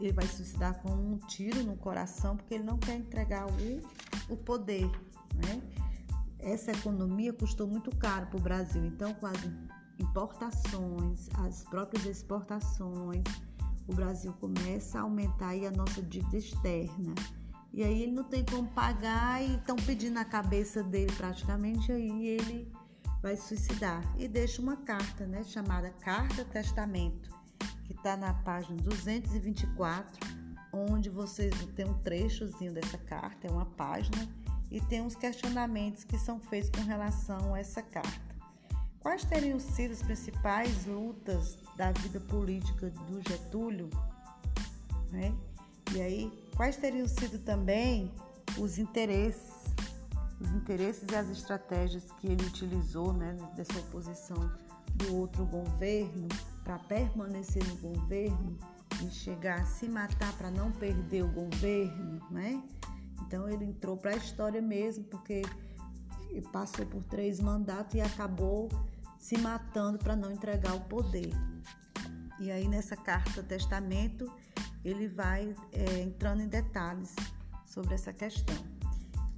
Ele 0.00 0.12
vai 0.12 0.26
suicidar 0.26 0.80
com 0.80 0.90
um 0.90 1.18
tiro 1.18 1.62
no 1.62 1.76
coração 1.76 2.36
porque 2.36 2.54
ele 2.54 2.64
não 2.64 2.78
quer 2.78 2.96
entregar 2.96 3.46
o, 3.46 4.32
o 4.32 4.36
poder. 4.36 4.90
Né? 5.34 5.62
Essa 6.38 6.72
economia 6.72 7.32
custou 7.32 7.66
muito 7.66 7.94
caro 7.96 8.26
para 8.26 8.38
o 8.38 8.42
Brasil, 8.42 8.84
então 8.84 9.12
com 9.14 9.26
as 9.26 9.38
importações, 9.98 11.28
as 11.38 11.64
próprias 11.64 12.06
exportações, 12.06 13.24
o 13.86 13.94
Brasil 13.94 14.32
começa 14.34 14.98
a 14.98 15.02
aumentar 15.02 15.50
a 15.50 15.70
nossa 15.70 16.02
dívida 16.02 16.38
externa. 16.38 17.14
E 17.72 17.82
aí 17.82 18.02
ele 18.02 18.12
não 18.12 18.24
tem 18.24 18.44
como 18.44 18.68
pagar 18.68 19.42
e 19.42 19.56
estão 19.56 19.76
pedindo 19.76 20.18
a 20.18 20.24
cabeça 20.24 20.82
dele 20.82 21.12
praticamente, 21.16 21.90
aí 21.90 22.26
ele 22.28 22.72
vai 23.20 23.36
suicidar. 23.36 24.02
E 24.16 24.28
deixa 24.28 24.62
uma 24.62 24.76
carta, 24.76 25.26
né, 25.26 25.42
chamada 25.42 25.90
Carta 25.90 26.44
Testamento, 26.44 27.30
que 27.84 27.92
está 27.92 28.16
na 28.16 28.34
página 28.34 28.80
224, 28.82 30.18
onde 30.72 31.08
vocês 31.08 31.54
têm 31.76 31.86
um 31.86 31.98
trechozinho 31.98 32.72
dessa 32.72 32.98
carta, 32.98 33.46
é 33.46 33.50
uma 33.50 33.66
página, 33.66 34.28
e 34.70 34.80
tem 34.80 35.00
uns 35.00 35.14
questionamentos 35.14 36.02
que 36.02 36.18
são 36.18 36.40
feitos 36.40 36.70
com 36.70 36.82
relação 36.82 37.54
a 37.54 37.60
essa 37.60 37.82
carta. 37.82 38.34
Quais 39.00 39.24
teriam 39.24 39.60
sido 39.60 39.92
as 39.92 40.02
principais 40.02 40.86
lutas 40.86 41.58
da 41.76 41.92
vida 41.92 42.18
política 42.20 42.90
do 42.90 43.20
Getúlio? 43.28 43.90
Né? 45.12 45.32
E 45.94 46.00
aí, 46.00 46.32
quais 46.56 46.76
teriam 46.76 47.06
sido 47.06 47.38
também 47.38 48.10
os 48.58 48.78
interesses, 48.78 49.74
os 50.40 50.50
interesses 50.52 51.04
e 51.10 51.14
as 51.14 51.28
estratégias 51.28 52.10
que 52.18 52.26
ele 52.26 52.44
utilizou 52.46 53.12
né, 53.12 53.36
dessa 53.54 53.78
oposição 53.78 54.50
do 54.94 55.16
outro 55.16 55.44
governo 55.46 56.28
para 56.62 56.78
permanecer 56.78 57.62
no 57.66 57.76
governo 57.76 58.56
e 59.04 59.10
chegar 59.10 59.60
a 59.60 59.66
se 59.66 59.88
matar 59.88 60.32
para 60.36 60.50
não 60.50 60.70
perder 60.72 61.24
o 61.24 61.28
governo, 61.28 62.20
né? 62.30 62.62
Então 63.22 63.48
ele 63.48 63.64
entrou 63.64 63.96
para 63.96 64.12
a 64.12 64.16
história 64.16 64.62
mesmo 64.62 65.04
porque 65.04 65.42
passou 66.52 66.86
por 66.86 67.02
três 67.04 67.40
mandatos 67.40 67.94
e 67.94 68.00
acabou 68.00 68.68
se 69.18 69.38
matando 69.38 69.98
para 69.98 70.16
não 70.16 70.30
entregar 70.30 70.74
o 70.74 70.80
poder. 70.82 71.30
E 72.40 72.50
aí 72.50 72.68
nessa 72.68 72.96
carta 72.96 73.42
testamento 73.42 74.30
ele 74.84 75.08
vai 75.08 75.54
é, 75.72 76.00
entrando 76.00 76.42
em 76.42 76.48
detalhes 76.48 77.14
sobre 77.64 77.94
essa 77.94 78.12
questão. 78.12 78.56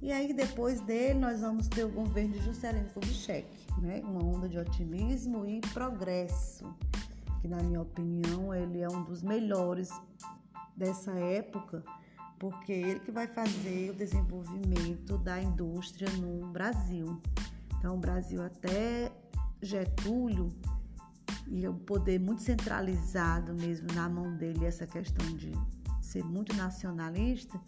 E 0.01 0.11
aí 0.11 0.33
depois 0.33 0.81
dele 0.81 1.19
nós 1.19 1.41
vamos 1.41 1.67
ter 1.67 1.83
o 1.83 1.89
governo 1.89 2.33
de 2.33 2.41
Juscelino 2.41 2.89
Kubitschek, 2.89 3.47
né? 3.81 4.01
Uma 4.03 4.23
onda 4.23 4.47
de 4.47 4.57
otimismo 4.57 5.45
e 5.45 5.61
progresso, 5.73 6.65
que 7.41 7.47
na 7.47 7.57
minha 7.63 7.81
opinião 7.81 8.53
ele 8.53 8.81
é 8.81 8.89
um 8.89 9.03
dos 9.03 9.21
melhores 9.21 9.89
dessa 10.75 11.11
época, 11.11 11.83
porque 12.39 12.71
é 12.71 12.79
ele 12.79 12.99
que 12.99 13.11
vai 13.11 13.27
fazer 13.27 13.91
o 13.91 13.93
desenvolvimento 13.93 15.17
da 15.17 15.41
indústria 15.41 16.09
no 16.17 16.47
Brasil. 16.47 17.19
Então 17.77 17.95
o 17.95 17.99
Brasil 17.99 18.43
até 18.43 19.11
Getúlio 19.61 20.49
e 21.47 21.67
o 21.67 21.73
poder 21.73 22.19
muito 22.19 22.41
centralizado 22.41 23.53
mesmo 23.53 23.87
na 23.93 24.07
mão 24.09 24.35
dele, 24.35 24.65
essa 24.65 24.85
questão 24.85 25.25
de 25.35 25.51
ser 26.01 26.23
muito 26.23 26.55
nacionalista, 26.55 27.59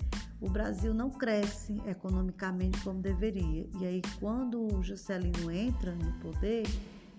o 0.41 0.49
Brasil 0.49 0.93
não 0.93 1.09
cresce 1.09 1.81
economicamente 1.85 2.79
como 2.81 3.01
deveria. 3.01 3.67
E 3.79 3.85
aí, 3.85 4.01
quando 4.19 4.73
o 4.73 4.81
Juscelino 4.81 5.51
entra 5.51 5.93
no 5.93 6.13
poder, 6.19 6.65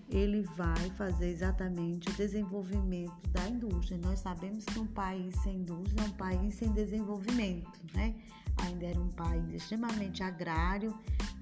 ele 0.09 0.43
vai 0.57 0.91
fazer 0.97 1.29
exatamente 1.29 2.09
o 2.09 2.13
desenvolvimento 2.15 3.29
da 3.31 3.49
indústria. 3.49 3.99
Nós 3.99 4.21
sabemos 4.21 4.65
que 4.65 4.79
um 4.79 4.87
país 4.87 5.35
sem 5.43 5.59
indústria 5.59 6.03
é 6.03 6.07
um 6.07 6.13
país 6.13 6.55
sem 6.55 6.73
desenvolvimento, 6.73 7.71
né? 7.95 8.15
Ainda 8.65 8.87
era 8.87 9.01
um 9.01 9.09
país 9.09 9.55
extremamente 9.55 10.23
agrário, 10.23 10.95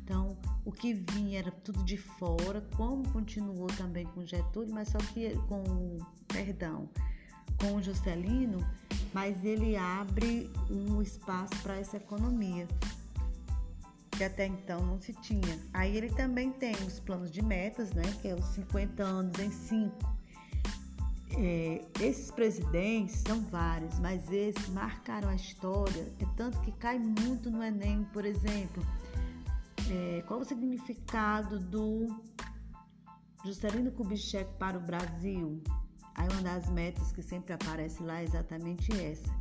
então 0.05 0.37
o 0.65 0.71
que 0.71 0.93
vinha 0.93 1.39
era 1.39 1.51
tudo 1.51 1.83
de 1.83 1.97
fora, 1.97 2.61
como 2.77 3.09
continuou 3.11 3.67
também 3.69 4.05
com 4.07 4.25
Getúlio, 4.25 4.73
mas 4.73 4.89
só 4.89 4.99
que 4.99 5.35
com, 5.49 5.99
perdão, 6.29 6.89
com 7.59 7.77
o 7.77 7.83
Juscelino, 7.83 8.65
mas 9.13 9.45
ele 9.45 9.77
abre 9.77 10.51
um 10.71 11.01
espaço 11.03 11.55
para 11.63 11.77
essa 11.77 11.97
economia 11.97 12.67
que 14.19 14.25
até 14.25 14.47
então 14.47 14.85
não 14.85 15.01
se 15.01 15.13
tinha. 15.15 15.61
Aí 15.73 15.97
ele 15.97 16.11
também 16.11 16.51
tem 16.51 16.75
os 16.85 16.99
planos 16.99 17.31
de 17.31 17.41
metas, 17.41 17.93
né, 17.93 18.03
que 18.21 18.27
é 18.27 18.35
os 18.35 18.45
50 18.47 19.01
anos 19.05 19.39
em 19.39 19.49
5. 19.49 20.19
É, 21.37 21.85
esses 22.01 22.29
presidentes 22.33 23.23
são 23.25 23.41
vários, 23.43 23.97
mas 24.01 24.29
esses 24.33 24.69
marcaram 24.71 25.29
a 25.29 25.37
história, 25.37 26.13
é 26.19 26.27
tanto 26.37 26.61
que 26.63 26.73
cai 26.73 26.99
muito 26.99 27.49
no 27.49 27.63
Enem, 27.63 28.03
por 28.13 28.25
exemplo. 28.25 28.85
É, 29.89 30.23
qual 30.27 30.41
o 30.41 30.45
significado 30.45 31.61
do 31.61 32.21
Juscelino 33.45 33.93
Kubitschek 33.93 34.51
para 34.59 34.77
o 34.77 34.81
Brasil? 34.81 35.63
Aí 36.19 36.29
uma 36.29 36.43
das 36.43 36.69
metas 36.69 37.13
que 37.13 37.23
sempre 37.23 37.53
aparece 37.53 38.03
lá 38.03 38.21
é 38.21 38.25
exatamente 38.25 38.93
essa. 39.01 39.33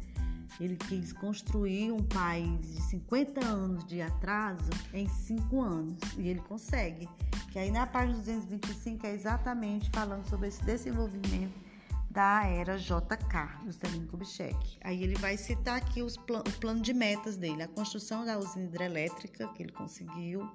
Ele 0.59 0.75
quis 0.75 1.11
construir 1.11 1.91
um 1.91 2.03
país 2.03 2.61
de 2.61 2.81
50 2.83 3.45
anos 3.45 3.85
de 3.85 4.01
atraso 4.01 4.69
em 4.93 5.07
5 5.07 5.61
anos 5.61 5.99
e 6.17 6.27
ele 6.27 6.39
consegue. 6.41 7.09
Que 7.51 7.59
aí 7.59 7.71
na 7.71 7.85
página 7.85 8.17
225 8.17 9.05
é 9.05 9.13
exatamente 9.13 9.89
falando 9.91 10.27
sobre 10.29 10.47
esse 10.47 10.63
desenvolvimento 10.63 11.67
da 12.09 12.45
era 12.45 12.77
JK, 12.77 13.65
Juscelino 13.65 14.07
Kubitschek. 14.07 14.79
Aí 14.83 15.03
ele 15.03 15.15
vai 15.15 15.37
citar 15.37 15.77
aqui 15.77 16.01
os 16.01 16.17
plan 16.17 16.39
o 16.39 16.51
plano 16.59 16.81
de 16.81 16.93
metas 16.93 17.37
dele, 17.37 17.61
a 17.61 17.67
construção 17.67 18.25
da 18.25 18.39
usina 18.39 18.65
hidrelétrica 18.65 19.47
que 19.49 19.63
ele 19.63 19.71
conseguiu, 19.71 20.49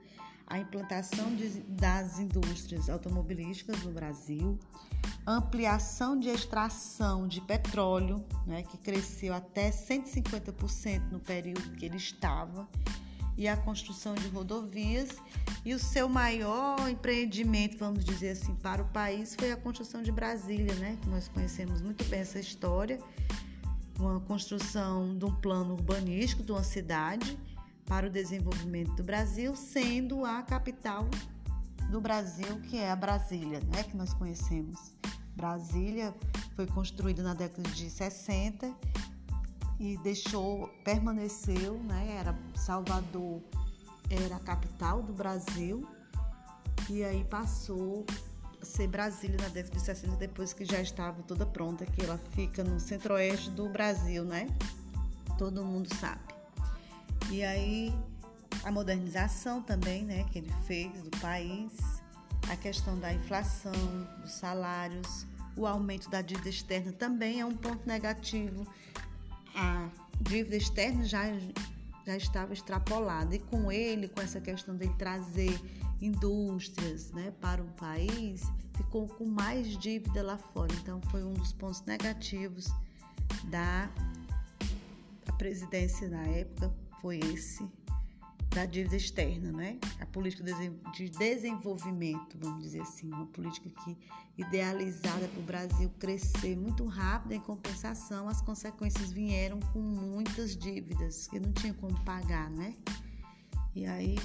a 0.53 0.59
implantação 0.59 1.35
de, 1.35 1.49
das 1.61 2.19
indústrias 2.19 2.91
automobilísticas 2.91 3.83
no 3.85 3.91
Brasil, 3.91 4.59
ampliação 5.27 6.19
de 6.19 6.29
extração 6.29 7.27
de 7.27 7.41
petróleo, 7.41 8.23
né, 8.47 8.63
que 8.63 8.77
cresceu 8.77 9.33
até 9.33 9.71
150% 9.71 11.11
no 11.11 11.19
período 11.19 11.71
que 11.71 11.87
ele 11.87 11.97
estava, 11.97 12.69
e 13.35 13.49
a 13.49 13.57
construção 13.57 14.15
de 14.15 14.29
rodovias. 14.29 15.09
E 15.65 15.73
o 15.73 15.79
seu 15.79 16.07
maior 16.07 16.87
empreendimento, 16.87 17.79
vamos 17.79 18.05
dizer 18.05 18.33
assim, 18.33 18.55
para 18.57 18.83
o 18.83 18.89
país 18.89 19.35
foi 19.35 19.53
a 19.53 19.57
construção 19.57 20.03
de 20.03 20.13
Brasília, 20.13 20.75
né, 20.75 20.99
que 21.01 21.09
nós 21.09 21.29
conhecemos 21.29 21.81
muito 21.81 22.05
bem 22.11 22.21
essa 22.21 22.39
história, 22.39 22.99
uma 23.99 24.21
construção 24.21 25.17
de 25.17 25.25
um 25.25 25.35
plano 25.35 25.73
urbanístico 25.73 26.43
de 26.43 26.53
uma 26.53 26.63
cidade 26.63 27.39
para 27.93 28.07
o 28.07 28.11
desenvolvimento 28.11 28.95
do 28.95 29.03
Brasil, 29.03 29.55
sendo 29.55 30.25
a 30.25 30.41
capital 30.41 31.07
do 31.91 32.01
Brasil, 32.01 32.59
que 32.63 32.79
é 32.79 32.91
a 32.91 32.97
Brasília, 32.97 33.61
né, 33.71 33.83
que 33.83 33.95
nós 33.95 34.15
conhecemos. 34.15 34.97
Brasília 35.37 36.15
foi 36.57 36.67
construída 36.67 37.23
na 37.23 37.35
década 37.35 37.69
de 37.69 37.91
60 37.91 38.75
e 39.79 39.99
deixou, 39.99 40.69
permaneceu, 40.83 41.75
né, 41.83 42.17
era 42.19 42.35
Salvador 42.55 43.43
era 44.09 44.37
a 44.37 44.41
capital 44.41 45.03
do 45.03 45.13
Brasil 45.13 45.87
e 46.89 47.05
aí 47.05 47.23
passou 47.25 48.07
a 48.59 48.65
ser 48.65 48.87
Brasília 48.87 49.37
na 49.39 49.49
década 49.49 49.77
de 49.77 49.83
60 49.83 50.17
depois 50.17 50.55
que 50.55 50.65
já 50.65 50.81
estava 50.81 51.23
toda 51.25 51.45
pronta, 51.45 51.85
que 51.85 52.03
ela 52.03 52.19
fica 52.31 52.65
no 52.65 52.81
centro-oeste 52.81 53.51
do 53.51 53.69
Brasil, 53.69 54.25
né? 54.25 54.47
Todo 55.37 55.63
mundo 55.63 55.95
sabe. 55.97 56.32
E 57.31 57.43
aí 57.43 57.95
a 58.65 58.71
modernização 58.71 59.63
também, 59.63 60.05
né, 60.05 60.25
que 60.25 60.39
ele 60.39 60.53
fez 60.67 60.93
do 61.03 61.11
país, 61.19 61.73
a 62.51 62.57
questão 62.57 62.99
da 62.99 63.13
inflação, 63.13 63.73
dos 64.21 64.33
salários, 64.33 65.27
o 65.57 65.67
aumento 65.67 66.09
da 66.11 66.23
dívida 66.23 66.49
externa 66.49 66.93
também 66.93 67.41
é 67.41 67.47
um 67.47 67.55
ponto 67.55 67.87
negativo. 67.87 68.67
A 69.55 69.89
dívida 70.21 70.57
externa 70.57 71.05
já, 71.05 71.25
já 72.07 72.17
estava 72.17 72.53
extrapolada 72.53 73.35
e 73.35 73.39
com 73.39 73.71
ele, 73.71 74.09
com 74.09 74.21
essa 74.21 74.41
questão 74.41 74.77
de 74.77 74.89
trazer 74.97 75.59
indústrias 76.01 77.11
né, 77.13 77.33
para 77.41 77.63
o 77.63 77.69
país, 77.73 78.43
ficou 78.77 79.07
com 79.07 79.27
mais 79.27 79.77
dívida 79.79 80.23
lá 80.23 80.39
fora. 80.39 80.73
Então 80.75 81.01
foi 81.11 81.23
um 81.23 81.35
dos 81.35 81.53
pontos 81.53 81.83
negativos 81.83 82.69
da 83.45 83.91
presidência 85.37 86.09
na 86.09 86.23
época 86.23 86.73
foi 87.03 87.19
esse 87.35 87.69
da 88.51 88.65
dívida 88.65 88.97
externa, 88.97 89.51
né? 89.51 89.79
A 89.99 90.07
política 90.07 90.45
de 90.95 91.09
desenvolvimento, 91.09 92.39
vamos 92.39 92.63
dizer 92.63 92.83
assim, 92.83 93.09
uma 93.09 93.27
política 93.27 93.69
que 93.83 93.97
idealizada 94.37 95.27
para 95.29 95.41
o 95.41 95.43
Brasil 95.43 95.91
crescer 95.99 96.57
muito 96.57 96.85
rápido, 96.87 97.33
em 97.33 97.41
compensação, 97.41 98.29
as 98.29 98.41
consequências 98.41 99.11
vieram 99.11 99.59
com 99.73 99.81
muitas 99.81 100.57
dívidas 100.57 101.27
que 101.27 101.41
não 101.41 101.53
tinha 101.53 101.75
como 101.75 101.99
pagar, 102.05 102.51
né? 102.51 102.75
E 103.75 103.87
aí 103.87 104.19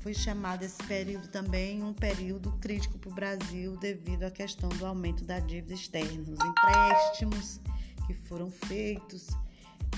foi 0.00 0.14
chamado 0.14 0.62
esse 0.62 0.82
período 0.84 1.28
também 1.28 1.82
um 1.82 1.92
período 1.92 2.52
crítico 2.52 2.98
para 2.98 3.10
o 3.10 3.14
Brasil 3.14 3.76
devido 3.76 4.24
à 4.24 4.30
questão 4.30 4.68
do 4.70 4.84
aumento 4.86 5.24
da 5.24 5.40
dívida 5.40 5.74
externa, 5.74 6.22
os 6.22 6.38
empréstimos 6.40 7.60
que 8.06 8.14
foram 8.14 8.50
feitos 8.50 9.28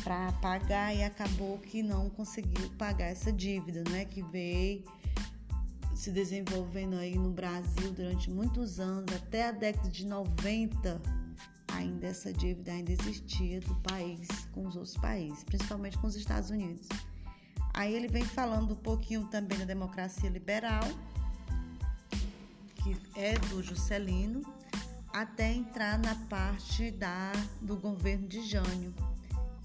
para 0.07 0.31
pagar 0.35 0.95
e 0.95 1.03
acabou 1.03 1.59
que 1.59 1.83
não 1.83 2.09
conseguiu 2.09 2.71
pagar 2.79 3.07
essa 3.07 3.33
dívida, 3.33 3.83
né? 3.91 4.05
Que 4.05 4.23
veio 4.23 4.85
se 5.97 6.13
desenvolvendo 6.13 6.95
aí 6.95 7.19
no 7.19 7.33
Brasil 7.33 7.91
durante 7.91 8.31
muitos 8.31 8.79
anos, 8.79 9.13
até 9.13 9.49
a 9.49 9.51
década 9.51 9.89
de 9.89 10.07
90, 10.07 11.03
ainda 11.73 12.07
essa 12.07 12.33
dívida 12.33 12.71
ainda 12.71 12.93
existia 12.93 13.59
do 13.59 13.75
país 13.81 14.29
com 14.53 14.69
os 14.69 14.77
outros 14.77 14.97
países, 14.97 15.43
principalmente 15.43 15.99
com 15.99 16.07
os 16.07 16.15
Estados 16.15 16.51
Unidos. 16.51 16.87
Aí 17.75 17.93
ele 17.93 18.07
vem 18.07 18.25
falando 18.25 18.75
um 18.75 18.77
pouquinho 18.77 19.27
também 19.27 19.59
da 19.59 19.65
democracia 19.65 20.31
liberal, 20.31 20.85
que 22.77 22.97
é 23.17 23.37
do 23.49 23.61
Juscelino, 23.61 24.41
até 25.13 25.53
entrar 25.53 25.99
na 25.99 26.15
parte 26.27 26.93
da, 26.93 27.33
do 27.61 27.75
governo 27.75 28.29
de 28.29 28.47
Jânio, 28.47 28.95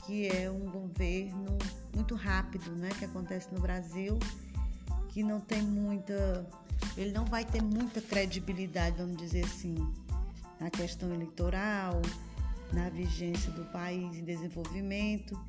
que 0.05 0.27
é 0.27 0.49
um 0.49 0.69
governo 0.69 1.57
muito 1.95 2.15
rápido, 2.15 2.71
né, 2.71 2.89
que 2.97 3.05
acontece 3.05 3.53
no 3.53 3.59
Brasil 3.59 4.17
que 5.11 5.23
não 5.23 5.39
tem 5.39 5.61
muita. 5.61 6.45
Ele 6.97 7.11
não 7.11 7.25
vai 7.25 7.45
ter 7.45 7.61
muita 7.61 8.01
credibilidade, 8.01 8.97
vamos 8.97 9.17
dizer 9.17 9.45
assim, 9.45 9.75
na 10.59 10.69
questão 10.69 11.13
eleitoral, 11.13 12.01
na 12.73 12.89
vigência 12.89 13.51
do 13.51 13.65
país 13.65 14.17
em 14.17 14.23
desenvolvimento. 14.23 15.39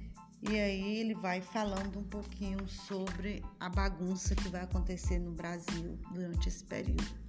E 0.43 0.59
aí 0.59 0.99
ele 0.99 1.15
vai 1.15 1.41
falando 1.41 1.99
um 2.01 2.05
pouquinho 2.05 2.67
sobre 2.67 3.43
a 3.61 3.69
bagunça 3.69 4.35
que 4.35 4.49
vai 4.49 4.63
acontecer 4.63 5.19
no 5.19 5.31
Brasil 5.31 5.99
durante 6.13 6.49
esse 6.49 6.65
período. 6.65 7.23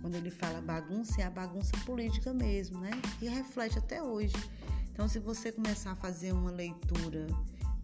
Quando 0.00 0.14
ele 0.14 0.30
fala 0.30 0.60
bagunça, 0.60 1.20
é 1.20 1.24
a 1.24 1.30
bagunça 1.30 1.72
política 1.84 2.32
mesmo, 2.32 2.80
né? 2.80 2.90
Que 3.18 3.28
reflete 3.28 3.78
até 3.78 4.02
hoje. 4.02 4.34
Então, 4.96 5.06
se 5.06 5.18
você 5.18 5.52
começar 5.52 5.90
a 5.92 5.94
fazer 5.94 6.32
uma 6.32 6.50
leitura 6.50 7.26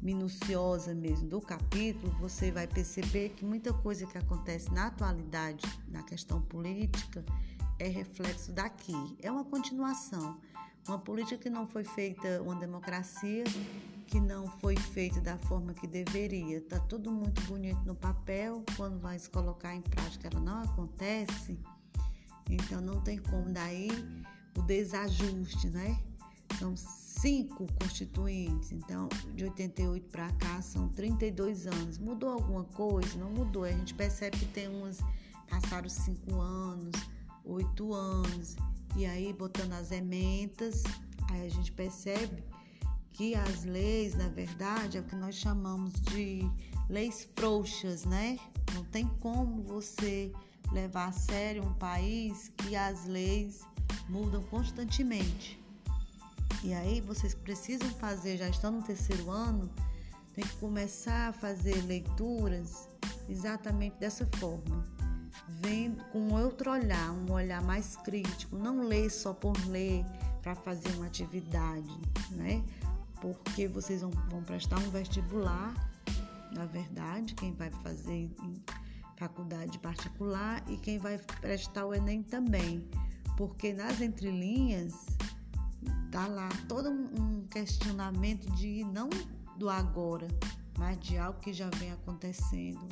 minuciosa 0.01 0.95
mesmo 0.95 1.29
do 1.29 1.43
capítulo, 1.43 2.11
você 2.19 2.51
vai 2.51 2.67
perceber 2.67 3.35
que 3.37 3.45
muita 3.45 3.71
coisa 3.71 4.07
que 4.07 4.17
acontece 4.17 4.73
na 4.73 4.87
atualidade, 4.87 5.63
na 5.89 6.03
questão 6.03 6.41
política, 6.41 7.23
é 7.79 7.87
reflexo 7.87 8.51
daqui. 8.51 8.95
É 9.21 9.31
uma 9.31 9.45
continuação. 9.45 10.41
Uma 10.89 10.99
política 10.99 11.37
que 11.37 11.51
não 11.51 11.67
foi 11.67 11.85
feita, 11.85 12.41
uma 12.41 12.55
democracia 12.55 13.45
que 14.07 14.19
não 14.19 14.47
foi 14.47 14.75
feita 14.75 15.21
da 15.21 15.37
forma 15.37 15.75
que 15.75 15.87
deveria. 15.87 16.63
Tá 16.63 16.79
tudo 16.79 17.13
muito 17.13 17.43
bonito 17.43 17.85
no 17.85 17.95
papel, 17.95 18.65
quando 18.75 18.99
vai 18.99 19.19
se 19.19 19.29
colocar 19.29 19.75
em 19.75 19.83
prática 19.83 20.31
ela 20.33 20.41
não 20.41 20.63
acontece. 20.63 21.59
Então 22.49 22.81
não 22.81 23.03
tem 23.03 23.19
como 23.19 23.53
daí 23.53 23.91
o 24.57 24.63
desajuste, 24.63 25.69
né? 25.69 25.99
São 26.59 26.77
cinco 26.77 27.67
constituintes, 27.81 28.73
então 28.73 29.09
de 29.35 29.45
88 29.45 30.09
para 30.09 30.31
cá 30.33 30.61
são 30.61 30.89
32 30.89 31.67
anos. 31.67 31.99
Mudou 31.99 32.31
alguma 32.31 32.65
coisa? 32.65 33.19
Não 33.19 33.31
mudou. 33.31 33.65
A 33.65 33.71
gente 33.71 33.95
percebe 33.95 34.39
que 34.39 34.47
tem 34.47 34.69
umas 34.69 34.99
passaram 35.49 35.89
cinco 35.89 36.41
anos, 36.41 36.95
oito 37.45 37.93
anos 37.93 38.57
e 38.95 39.07
aí, 39.07 39.33
botando 39.33 39.73
as 39.73 39.91
ementas, 39.91 40.83
aí 41.31 41.47
a 41.47 41.49
gente 41.49 41.73
percebe 41.73 42.45
que 43.13 43.35
as 43.35 43.65
leis, 43.65 44.15
na 44.15 44.29
verdade, 44.29 44.99
é 44.99 45.01
o 45.01 45.05
que 45.05 45.17
nós 45.17 45.35
chamamos 45.35 45.95
de 45.95 46.43
leis 46.91 47.29
frouxas, 47.35 48.05
né? 48.05 48.39
Não 48.75 48.85
tem 48.85 49.07
como 49.21 49.63
você 49.63 50.31
levar 50.73 51.09
a 51.09 51.13
sério 51.13 51.65
um 51.65 51.73
país 51.75 52.53
que 52.59 52.77
as 52.77 53.07
leis 53.07 53.63
mudam 54.11 54.43
constantemente. 54.43 55.62
E 56.63 56.73
aí 56.73 57.01
vocês 57.01 57.35
precisam 57.35 57.89
fazer, 57.91 58.37
já 58.37 58.49
estão 58.49 58.71
no 58.71 58.83
terceiro 58.83 59.31
ano, 59.31 59.71
tem 60.35 60.45
que 60.45 60.57
começar 60.57 61.29
a 61.29 61.33
fazer 61.33 61.85
leituras 61.87 62.89
exatamente 63.29 63.97
dessa 63.99 64.27
forma. 64.39 64.85
Vendo 65.49 66.03
com 66.07 66.33
outro 66.35 66.71
olhar, 66.71 67.11
um 67.13 67.33
olhar 67.33 67.63
mais 67.63 67.97
crítico, 67.97 68.57
não 68.57 68.83
ler 68.83 69.11
só 69.11 69.33
por 69.33 69.57
ler 69.67 70.05
para 70.43 70.55
fazer 70.55 70.89
uma 70.97 71.07
atividade, 71.07 72.01
né? 72.31 72.63
Porque 73.21 73.69
vocês 73.69 74.03
vão, 74.03 74.11
vão 74.31 74.43
prestar 74.43 74.79
um 74.79 74.91
vestibular, 74.91 75.75
na 76.53 76.67
verdade, 76.67 77.35
quem 77.35 77.53
vai 77.55 77.71
fazer 77.71 78.31
em 78.43 78.63
faculdade 79.17 79.79
particular 79.79 80.63
e 80.69 80.77
quem 80.77 80.99
vai 80.99 81.19
prestar 81.41 81.87
o 81.87 81.95
Enem 81.95 82.23
também, 82.23 82.85
porque 83.37 83.73
nas 83.73 84.01
entrelinhas 84.01 84.95
tá 86.11 86.27
lá 86.27 86.49
todo 86.69 86.91
um 86.91 87.47
questionamento 87.51 88.51
de 88.53 88.85
não 88.85 89.09
do 89.57 89.69
agora, 89.69 90.29
mas 90.79 90.99
de 91.01 91.17
algo 91.19 91.39
que 91.41 91.53
já 91.53 91.69
vem 91.79 91.93
acontecendo 91.93 92.87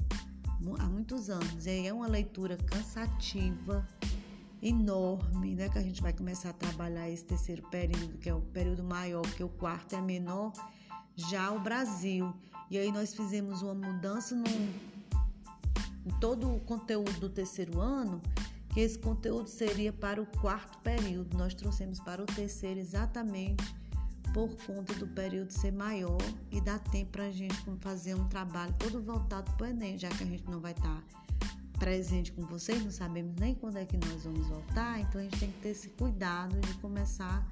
há 0.79 0.85
muitos 0.85 1.31
anos. 1.31 1.67
E 1.67 1.87
é 1.87 1.93
uma 1.93 2.07
leitura 2.07 2.57
cansativa, 2.57 3.87
enorme, 4.63 5.55
né? 5.55 5.69
Que 5.69 5.79
a 5.79 5.83
gente 5.83 6.03
vai 6.03 6.13
começar 6.13 6.51
a 6.51 6.53
trabalhar 6.53 7.09
esse 7.09 7.25
terceiro 7.25 7.63
período, 7.71 8.19
que 8.19 8.29
é 8.29 8.35
o 8.35 8.41
período 8.41 8.85
maior, 8.85 9.23
porque 9.23 9.43
o 9.43 9.49
quarto 9.49 9.95
é 9.95 10.01
menor, 10.01 10.53
já 11.17 11.51
o 11.51 11.61
Brasil. 11.61 12.33
E 12.71 12.79
aí 12.79 12.93
nós 12.93 13.15
fizemos 13.15 13.63
uma 13.63 13.75
mudança 13.75 14.35
no, 14.35 14.47
em 14.47 16.11
todo 16.21 16.55
o 16.55 16.61
conteúdo 16.61 17.19
do 17.21 17.29
terceiro 17.29 17.81
ano, 17.81 18.21
que 18.71 18.81
esse 18.81 18.99
conteúdo 18.99 19.49
seria 19.49 19.93
para 19.93 20.23
o 20.23 20.27
quarto 20.27 20.79
período. 20.79 21.37
Nós 21.37 21.55
trouxemos 21.55 22.01
para 22.01 22.23
o 22.23 22.27
terceiro 22.27 22.79
exatamente 22.79 23.75
por 24.33 24.49
conta 24.65 24.95
do 24.95 25.09
período 25.09 25.51
ser 25.51 25.73
maior 25.73 26.23
e 26.53 26.61
dá 26.61 26.79
tempo 26.79 27.13
para 27.13 27.25
a 27.25 27.33
gente 27.33 27.57
fazer 27.81 28.15
um 28.15 28.29
trabalho 28.29 28.73
todo 28.79 29.03
voltado 29.03 29.53
para 29.57 29.67
o 29.67 29.71
Enem, 29.71 29.99
já 29.99 30.09
que 30.09 30.23
a 30.23 30.27
gente 30.27 30.49
não 30.49 30.61
vai 30.61 30.71
estar 30.73 31.03
tá 31.03 31.49
presente 31.81 32.31
com 32.31 32.43
vocês, 32.43 32.85
não 32.85 32.93
sabemos 32.93 33.35
nem 33.41 33.55
quando 33.55 33.79
é 33.79 33.85
que 33.85 33.97
nós 33.97 34.23
vamos 34.23 34.47
voltar, 34.47 35.01
então 35.01 35.21
a 35.21 35.25
gente 35.25 35.41
tem 35.41 35.51
que 35.51 35.59
ter 35.61 35.71
esse 35.71 35.89
cuidado 35.89 36.61
de 36.61 36.75
começar 36.75 37.45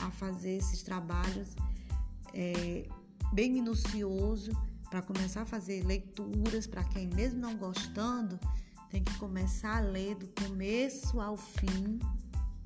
a 0.00 0.10
fazer 0.12 0.58
esses 0.58 0.82
trabalhos 0.82 1.48
é, 2.32 2.86
bem 3.32 3.50
minucioso 3.50 4.52
para 4.88 5.02
começar 5.02 5.42
a 5.42 5.46
fazer 5.46 5.84
leituras 5.84 6.66
para 6.66 6.84
quem 6.84 7.08
mesmo 7.08 7.40
não 7.40 7.56
gostando 7.56 8.38
tem 8.90 9.04
que 9.04 9.16
começar 9.18 9.76
a 9.76 9.80
ler 9.80 10.16
do 10.16 10.26
começo 10.42 11.20
ao 11.20 11.36
fim 11.36 12.00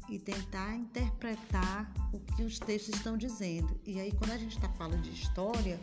e 0.08 0.18
tentar 0.18 0.74
interpretar 0.74 1.92
o 2.12 2.20
que 2.20 2.42
os 2.42 2.58
textos 2.58 2.94
estão 2.94 3.16
dizendo. 3.16 3.78
E 3.84 4.00
aí, 4.00 4.12
quando 4.12 4.32
a 4.32 4.38
gente 4.38 4.56
está 4.56 4.68
falando 4.70 5.02
de 5.02 5.10
história, 5.10 5.78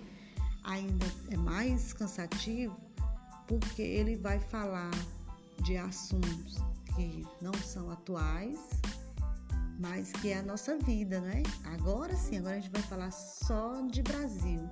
ainda 0.63 1.05
é 1.29 1.37
mais 1.37 1.93
cansativo, 1.93 2.75
porque 3.47 3.81
ele 3.81 4.15
vai 4.15 4.39
falar 4.39 4.91
de 5.63 5.77
assuntos 5.77 6.57
que 6.95 7.25
não 7.41 7.53
são 7.53 7.89
atuais, 7.91 8.59
mas 9.79 10.11
que 10.11 10.29
é 10.29 10.39
a 10.39 10.43
nossa 10.43 10.77
vida, 10.77 11.19
né? 11.19 11.43
Agora 11.65 12.15
sim, 12.15 12.37
agora 12.37 12.55
a 12.57 12.59
gente 12.59 12.71
vai 12.71 12.81
falar 12.83 13.11
só 13.11 13.81
de 13.87 14.01
Brasil. 14.03 14.67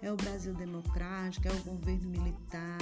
É 0.00 0.12
o 0.12 0.16
Brasil 0.16 0.54
democrático, 0.54 1.48
é 1.48 1.52
o 1.52 1.62
governo 1.62 2.10
militar, 2.10 2.78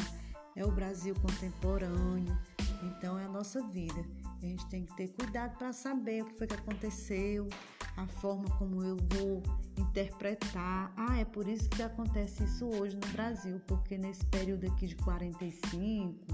é 0.56 0.64
o 0.64 0.70
Brasil 0.70 1.14
contemporâneo. 1.14 2.36
Então 2.82 3.18
é 3.18 3.24
a 3.24 3.28
nossa 3.28 3.62
vida. 3.68 4.04
A 4.42 4.46
gente 4.46 4.66
tem 4.66 4.84
que 4.84 4.96
ter 4.96 5.08
cuidado 5.08 5.56
para 5.56 5.72
saber 5.72 6.22
o 6.22 6.26
que 6.26 6.38
foi 6.38 6.46
que 6.48 6.54
aconteceu, 6.54 7.48
a 7.96 8.06
forma 8.06 8.44
como 8.58 8.82
eu 8.82 8.96
vou 8.96 9.42
interpretar. 9.78 10.92
Ah, 10.96 11.18
é 11.18 11.24
por 11.24 11.46
isso 11.46 11.68
que 11.70 11.82
acontece 11.82 12.42
isso 12.44 12.66
hoje 12.66 12.96
no 12.96 13.06
Brasil, 13.12 13.60
porque 13.66 13.96
nesse 13.96 14.24
período 14.26 14.66
aqui 14.66 14.88
de 14.88 14.96
45, 14.96 16.26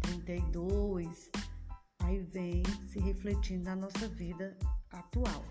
32, 0.00 1.30
aí 2.02 2.20
vem 2.20 2.62
se 2.88 2.98
refletindo 2.98 3.64
na 3.64 3.76
nossa 3.76 4.08
vida 4.08 4.56
atual, 4.90 5.44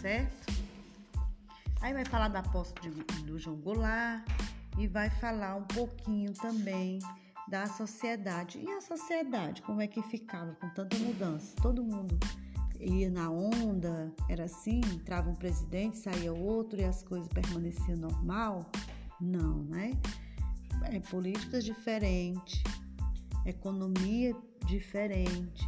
certo? 0.00 0.52
Aí 1.82 1.92
vai 1.92 2.06
falar 2.06 2.28
da 2.28 2.42
posse 2.42 2.72
de, 2.80 2.90
do 3.24 3.38
João 3.38 3.56
Goulart 3.56 4.24
e 4.78 4.86
vai 4.86 5.10
falar 5.10 5.56
um 5.56 5.64
pouquinho 5.64 6.32
também 6.32 6.98
da 7.48 7.66
sociedade. 7.66 8.58
E 8.58 8.70
a 8.70 8.80
sociedade, 8.80 9.62
como 9.62 9.80
é 9.80 9.86
que 9.86 10.02
ficava 10.02 10.54
com 10.54 10.68
tanta 10.70 10.96
mudança? 10.98 11.54
Todo 11.60 11.82
mundo 11.82 12.18
ia 12.80 13.10
na 13.10 13.30
onda, 13.30 14.12
era 14.28 14.44
assim, 14.44 14.80
entrava 14.92 15.30
um 15.30 15.34
presidente, 15.34 15.98
saía 15.98 16.32
outro 16.32 16.80
e 16.80 16.84
as 16.84 17.02
coisas 17.02 17.28
permaneciam 17.28 17.96
normal? 17.96 18.70
Não, 19.20 19.64
né? 19.64 19.92
É 20.84 21.00
políticas 21.00 21.64
diferentes, 21.64 22.62
economia 23.46 24.36
diferente. 24.66 25.66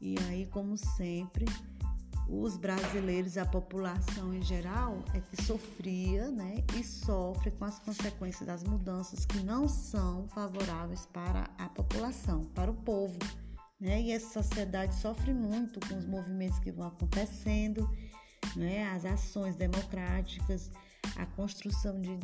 E 0.00 0.16
aí, 0.28 0.46
como 0.46 0.76
sempre, 0.76 1.46
os 2.28 2.56
brasileiros, 2.56 3.36
a 3.36 3.44
população 3.44 4.32
em 4.32 4.42
geral, 4.42 5.04
é 5.12 5.20
que 5.20 5.42
sofria 5.42 6.30
né, 6.30 6.64
e 6.78 6.82
sofre 6.82 7.50
com 7.50 7.64
as 7.64 7.78
consequências 7.78 8.46
das 8.46 8.64
mudanças 8.64 9.26
que 9.26 9.40
não 9.40 9.68
são 9.68 10.26
favoráveis 10.28 11.06
para 11.06 11.48
a 11.58 11.68
população, 11.68 12.44
para 12.54 12.70
o 12.70 12.74
povo. 12.74 13.18
Né? 13.78 14.00
E 14.02 14.12
essa 14.12 14.42
sociedade 14.42 14.94
sofre 14.94 15.34
muito 15.34 15.80
com 15.86 15.98
os 15.98 16.06
movimentos 16.06 16.58
que 16.58 16.72
vão 16.72 16.88
acontecendo, 16.88 17.88
né? 18.56 18.88
as 18.88 19.04
ações 19.04 19.56
democráticas, 19.56 20.70
a 21.16 21.26
construção 21.26 22.00
de 22.00 22.18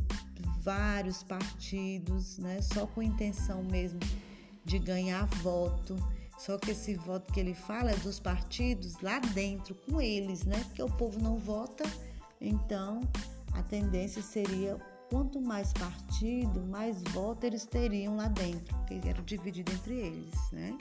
vários 0.61 1.23
partidos, 1.23 2.39
né? 2.39 2.63
só 2.63 2.87
com 2.87 3.03
intenção 3.03 3.63
mesmo 3.63 4.01
de 4.65 4.79
ganhar 4.79 5.27
voto 5.43 5.97
só 6.41 6.57
que 6.57 6.71
esse 6.71 6.95
voto 6.95 7.31
que 7.35 7.39
ele 7.39 7.53
fala 7.53 7.91
é 7.91 7.97
dos 7.97 8.19
partidos 8.19 8.99
lá 9.03 9.19
dentro, 9.19 9.75
com 9.75 10.01
eles, 10.01 10.43
né? 10.45 10.59
Porque 10.65 10.83
o 10.83 10.89
povo 10.89 11.21
não 11.21 11.37
vota, 11.37 11.85
então 12.41 13.03
a 13.53 13.63
tendência 13.63 14.23
seria 14.23 14.79
quanto 15.11 15.39
mais 15.39 15.71
partido, 15.75 16.63
mais 16.63 17.03
voto 17.13 17.45
eles 17.45 17.67
teriam 17.67 18.17
lá 18.17 18.29
dentro, 18.29 18.75
porque 18.79 19.07
era 19.07 19.21
dividido 19.21 19.71
entre 19.71 19.95
eles, 19.95 20.35
né? 20.51 20.79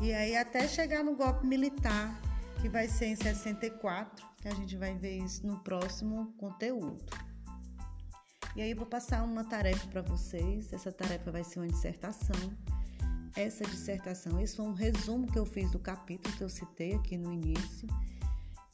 E 0.00 0.10
aí 0.14 0.34
até 0.34 0.66
chegar 0.66 1.04
no 1.04 1.14
golpe 1.14 1.46
militar, 1.46 2.18
que 2.62 2.68
vai 2.70 2.88
ser 2.88 3.08
em 3.08 3.16
64, 3.16 4.26
que 4.40 4.48
a 4.48 4.54
gente 4.54 4.74
vai 4.78 4.96
ver 4.96 5.18
isso 5.18 5.46
no 5.46 5.58
próximo 5.58 6.32
conteúdo. 6.38 7.04
E 8.56 8.62
aí 8.62 8.72
vou 8.72 8.86
passar 8.86 9.22
uma 9.22 9.44
tarefa 9.44 9.86
para 9.88 10.00
vocês. 10.00 10.72
Essa 10.72 10.90
tarefa 10.90 11.30
vai 11.30 11.44
ser 11.44 11.58
uma 11.58 11.68
dissertação 11.68 12.56
essa 13.36 13.64
dissertação. 13.64 14.40
Esse 14.40 14.56
foi 14.56 14.66
um 14.66 14.72
resumo 14.72 15.26
que 15.26 15.38
eu 15.38 15.46
fiz 15.46 15.70
do 15.70 15.78
capítulo 15.78 16.34
que 16.36 16.44
eu 16.44 16.48
citei 16.48 16.94
aqui 16.94 17.16
no 17.16 17.32
início. 17.32 17.88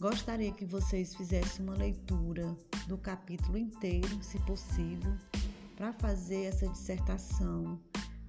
Gostaria 0.00 0.52
que 0.52 0.64
vocês 0.64 1.14
fizessem 1.14 1.64
uma 1.64 1.74
leitura 1.74 2.56
do 2.86 2.96
capítulo 2.96 3.58
inteiro, 3.58 4.22
se 4.22 4.38
possível, 4.40 5.16
para 5.76 5.92
fazer 5.92 6.44
essa 6.44 6.68
dissertação 6.68 7.80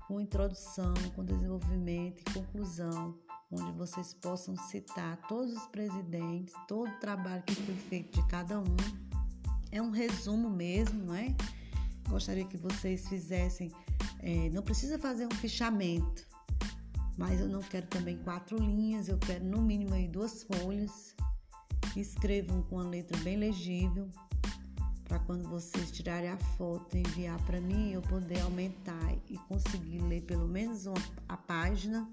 com 0.07 0.19
introdução, 0.19 0.93
com 1.15 1.23
desenvolvimento 1.23 2.21
e 2.21 2.33
conclusão, 2.33 3.15
onde 3.51 3.71
vocês 3.73 4.13
possam 4.15 4.55
citar 4.55 5.17
todos 5.27 5.53
os 5.53 5.67
presidentes, 5.67 6.53
todo 6.67 6.89
o 6.89 6.99
trabalho 6.99 7.43
que 7.43 7.53
foi 7.53 7.75
feito 7.75 8.19
de 8.19 8.27
cada 8.27 8.59
um. 8.59 8.75
É 9.71 9.79
um 9.79 9.91
resumo 9.91 10.49
mesmo, 10.49 11.05
não 11.05 11.13
é? 11.13 11.35
Gostaria 12.09 12.43
que 12.43 12.57
vocês 12.57 13.07
fizessem, 13.07 13.71
é, 14.19 14.49
não 14.49 14.62
precisa 14.62 14.99
fazer 14.99 15.25
um 15.25 15.36
fichamento, 15.36 16.25
mas 17.17 17.39
eu 17.39 17.47
não 17.47 17.62
quero 17.62 17.88
também 17.88 18.17
quatro 18.17 18.58
linhas, 18.58 19.08
eu 19.08 19.17
quero 19.17 19.43
no 19.43 19.62
mínimo 19.62 19.93
aí 19.93 20.08
duas 20.08 20.43
folhas. 20.43 21.15
Escrevam 21.95 22.62
com 22.63 22.79
a 22.79 22.84
letra 22.84 23.17
bem 23.19 23.36
legível, 23.36 24.10
para 25.10 25.19
quando 25.19 25.49
vocês 25.49 25.91
tirarem 25.91 26.29
a 26.29 26.38
foto 26.38 26.95
e 26.95 26.99
enviar 26.99 27.43
para 27.43 27.60
mim, 27.60 27.91
eu 27.91 28.01
poder 28.03 28.39
aumentar 28.41 29.12
e 29.27 29.38
conseguir 29.47 29.99
ler 30.03 30.21
pelo 30.21 30.47
menos 30.47 30.86
uma, 30.86 30.95
a 31.27 31.36
página, 31.36 32.08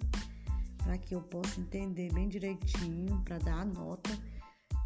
para 0.78 0.96
que 0.96 1.14
eu 1.14 1.20
possa 1.20 1.60
entender 1.60 2.10
bem 2.12 2.26
direitinho, 2.26 3.20
para 3.22 3.38
dar 3.38 3.60
a 3.60 3.64
nota. 3.66 4.10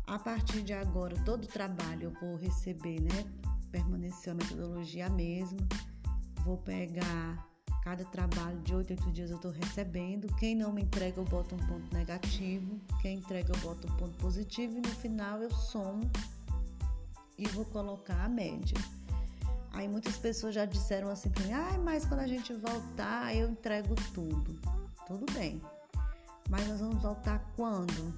A 0.06 0.18
partir 0.18 0.62
de 0.62 0.72
agora, 0.72 1.16
todo 1.24 1.44
o 1.44 1.46
trabalho 1.46 2.04
eu 2.04 2.12
vou 2.20 2.36
receber, 2.36 3.00
né? 3.00 3.24
Permaneceu 3.70 4.32
a 4.32 4.34
metodologia 4.34 5.08
mesma. 5.08 5.60
Vou 6.44 6.56
pegar 6.58 7.50
cada 7.82 8.04
trabalho 8.04 8.58
de 8.60 8.74
8 8.74 8.90
8 8.92 9.12
dias 9.12 9.30
eu 9.30 9.36
estou 9.36 9.50
recebendo. 9.50 10.26
Quem 10.36 10.54
não 10.54 10.72
me 10.72 10.82
entrega, 10.82 11.20
eu 11.20 11.24
boto 11.24 11.54
um 11.54 11.58
ponto 11.58 11.94
negativo. 11.94 12.80
Quem 13.00 13.18
entrega, 13.18 13.52
eu 13.52 13.60
boto 13.60 13.86
um 13.86 13.96
ponto 13.96 14.16
positivo. 14.18 14.78
E 14.78 14.80
no 14.80 14.94
final 14.96 15.42
eu 15.42 15.50
somo 15.50 16.10
e 17.38 17.46
vou 17.48 17.64
colocar 17.64 18.24
a 18.24 18.28
média. 18.28 18.76
Aí 19.72 19.88
muitas 19.88 20.18
pessoas 20.18 20.54
já 20.54 20.64
disseram 20.64 21.08
assim 21.08 21.30
para 21.30 21.44
mim: 21.44 21.52
ah, 21.52 21.78
mas 21.82 22.04
quando 22.04 22.20
a 22.20 22.26
gente 22.26 22.52
voltar 22.52 23.34
eu 23.34 23.48
entrego 23.48 23.94
tudo. 24.12 24.58
Tudo 25.06 25.32
bem. 25.32 25.60
Mas 26.48 26.68
nós 26.68 26.80
vamos 26.80 27.00
voltar 27.02 27.38
quando? 27.56 28.14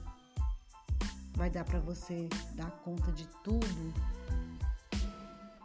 Vai 1.35 1.51
dar 1.51 1.65
para 1.65 1.79
você 1.81 2.29
dar 2.55 2.71
conta 2.83 3.13
de 3.13 3.27
tudo? 3.45 3.95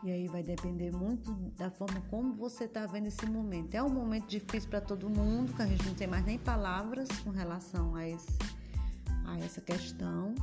E 0.03 0.11
aí 0.11 0.27
vai 0.27 0.43
depender 0.43 0.91
muito 0.91 1.33
da 1.57 1.71
forma 1.71 2.01
como 2.09 2.33
você 2.33 2.65
está 2.65 2.85
vendo 2.85 3.07
esse 3.07 3.25
momento. 3.25 3.73
É 3.73 3.81
um 3.81 3.89
momento 3.89 4.27
difícil 4.27 4.69
para 4.69 4.81
todo 4.81 5.09
mundo, 5.09 5.53
que 5.53 5.61
a 5.61 5.65
gente 5.65 5.85
não 5.85 5.95
tem 5.95 6.07
mais 6.07 6.25
nem 6.25 6.37
palavras 6.37 7.07
com 7.23 7.31
relação 7.31 7.95
a, 7.95 8.07
esse, 8.07 8.37
a 9.25 9.37
essa 9.39 9.61
questão 9.61 10.35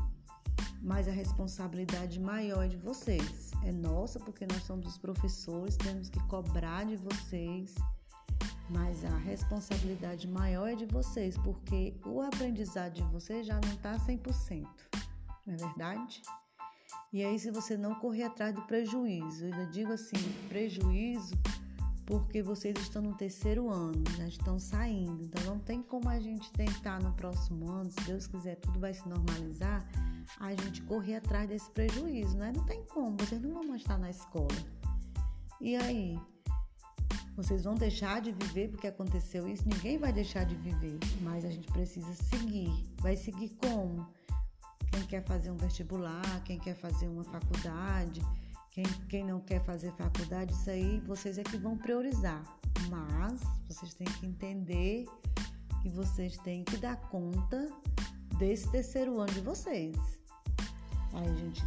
mas 0.85 1.09
a 1.09 1.13
responsabilidade 1.13 2.21
maior 2.21 2.63
é 2.63 2.69
de 2.69 2.77
vocês. 2.77 3.53
É 3.65 3.73
nossa, 3.73 4.21
porque 4.21 4.47
nós 4.47 4.63
somos 4.65 4.87
os 4.87 4.99
professores, 4.99 5.77
temos 5.79 6.11
que 6.11 6.21
cobrar 6.25 6.85
de 6.85 6.97
vocês, 6.97 7.75
mas 8.69 9.03
a 9.05 9.17
responsabilidade 9.17 10.29
maior 10.29 10.69
é 10.69 10.75
de 10.75 10.85
vocês, 10.85 11.39
porque 11.39 11.95
o 12.05 12.21
aprendizado 12.21 12.93
de 12.93 13.03
vocês 13.05 13.47
já 13.47 13.59
não 13.65 13.73
está 13.73 13.97
100%, 13.99 14.67
não 15.47 15.55
é 15.55 15.57
verdade? 15.57 16.21
E 17.13 17.25
aí, 17.25 17.39
se 17.39 17.51
você 17.51 17.77
não 17.77 17.95
correr 17.95 18.25
atrás 18.25 18.55
do 18.55 18.63
prejuízo, 18.63 19.47
eu 19.47 19.71
digo 19.71 19.93
assim: 19.93 20.17
prejuízo 20.49 21.35
porque 22.07 22.43
vocês 22.43 22.79
estão 22.79 23.01
no 23.01 23.15
terceiro 23.15 23.71
ano, 23.71 24.05
já 24.17 24.27
estão 24.27 24.59
saindo, 24.59 25.23
então 25.23 25.43
não 25.45 25.59
tem 25.59 25.83
como 25.83 26.09
a 26.09 26.21
gente 26.21 26.53
tentar 26.53 27.01
no 27.03 27.13
próximo 27.15 27.71
ano, 27.71 27.91
se 27.91 28.01
Deus 28.05 28.27
quiser, 28.27 28.57
tudo 28.57 28.79
vai 28.79 28.93
se 28.93 29.09
normalizar 29.09 29.83
a 30.39 30.55
gente 30.55 30.83
correr 30.83 31.17
atrás 31.17 31.49
desse 31.49 31.71
prejuízo, 31.71 32.37
né? 32.37 32.53
Não 32.55 32.65
tem 32.65 32.85
como, 32.87 33.17
vocês 33.17 33.41
não 33.41 33.63
vão 33.63 33.75
estar 33.75 33.99
na 33.99 34.11
escola. 34.11 34.49
E 35.61 35.77
aí? 35.77 36.19
Vocês 37.37 37.65
vão 37.65 37.75
deixar 37.75 38.21
de 38.21 38.31
viver 38.31 38.69
porque 38.69 38.87
aconteceu 38.87 39.49
isso? 39.49 39.69
Ninguém 39.69 39.99
vai 39.99 40.13
deixar 40.13 40.45
de 40.45 40.55
viver, 40.55 40.99
mas 41.21 41.45
a 41.45 41.51
gente 41.51 41.67
precisa 41.73 42.15
seguir. 42.15 42.71
Vai 43.01 43.17
seguir 43.17 43.51
como? 43.57 44.07
Quem 44.95 45.03
quer 45.07 45.25
fazer 45.25 45.51
um 45.51 45.57
vestibular, 45.57 46.45
quem 46.45 46.57
quer 46.57 46.77
fazer 46.77 47.09
uma 47.09 47.25
faculdade, 47.25 48.23
quem, 48.71 48.85
quem 49.09 49.25
não 49.25 49.41
quer 49.41 49.61
fazer 49.65 49.91
faculdade, 49.93 50.53
isso 50.53 50.71
aí 50.71 51.01
vocês 51.01 51.37
é 51.37 51.43
que 51.43 51.57
vão 51.57 51.77
priorizar. 51.77 52.41
Mas 52.89 53.41
vocês 53.67 53.93
têm 53.95 54.07
que 54.07 54.25
entender 54.25 55.05
que 55.83 55.89
vocês 55.89 56.39
têm 56.39 56.63
que 56.63 56.77
dar 56.77 56.95
conta 57.09 57.69
desse 58.39 58.71
terceiro 58.71 59.19
ano 59.19 59.33
de 59.33 59.41
vocês. 59.41 59.97
Aí 61.13 61.29
a 61.29 61.35
gente 61.35 61.65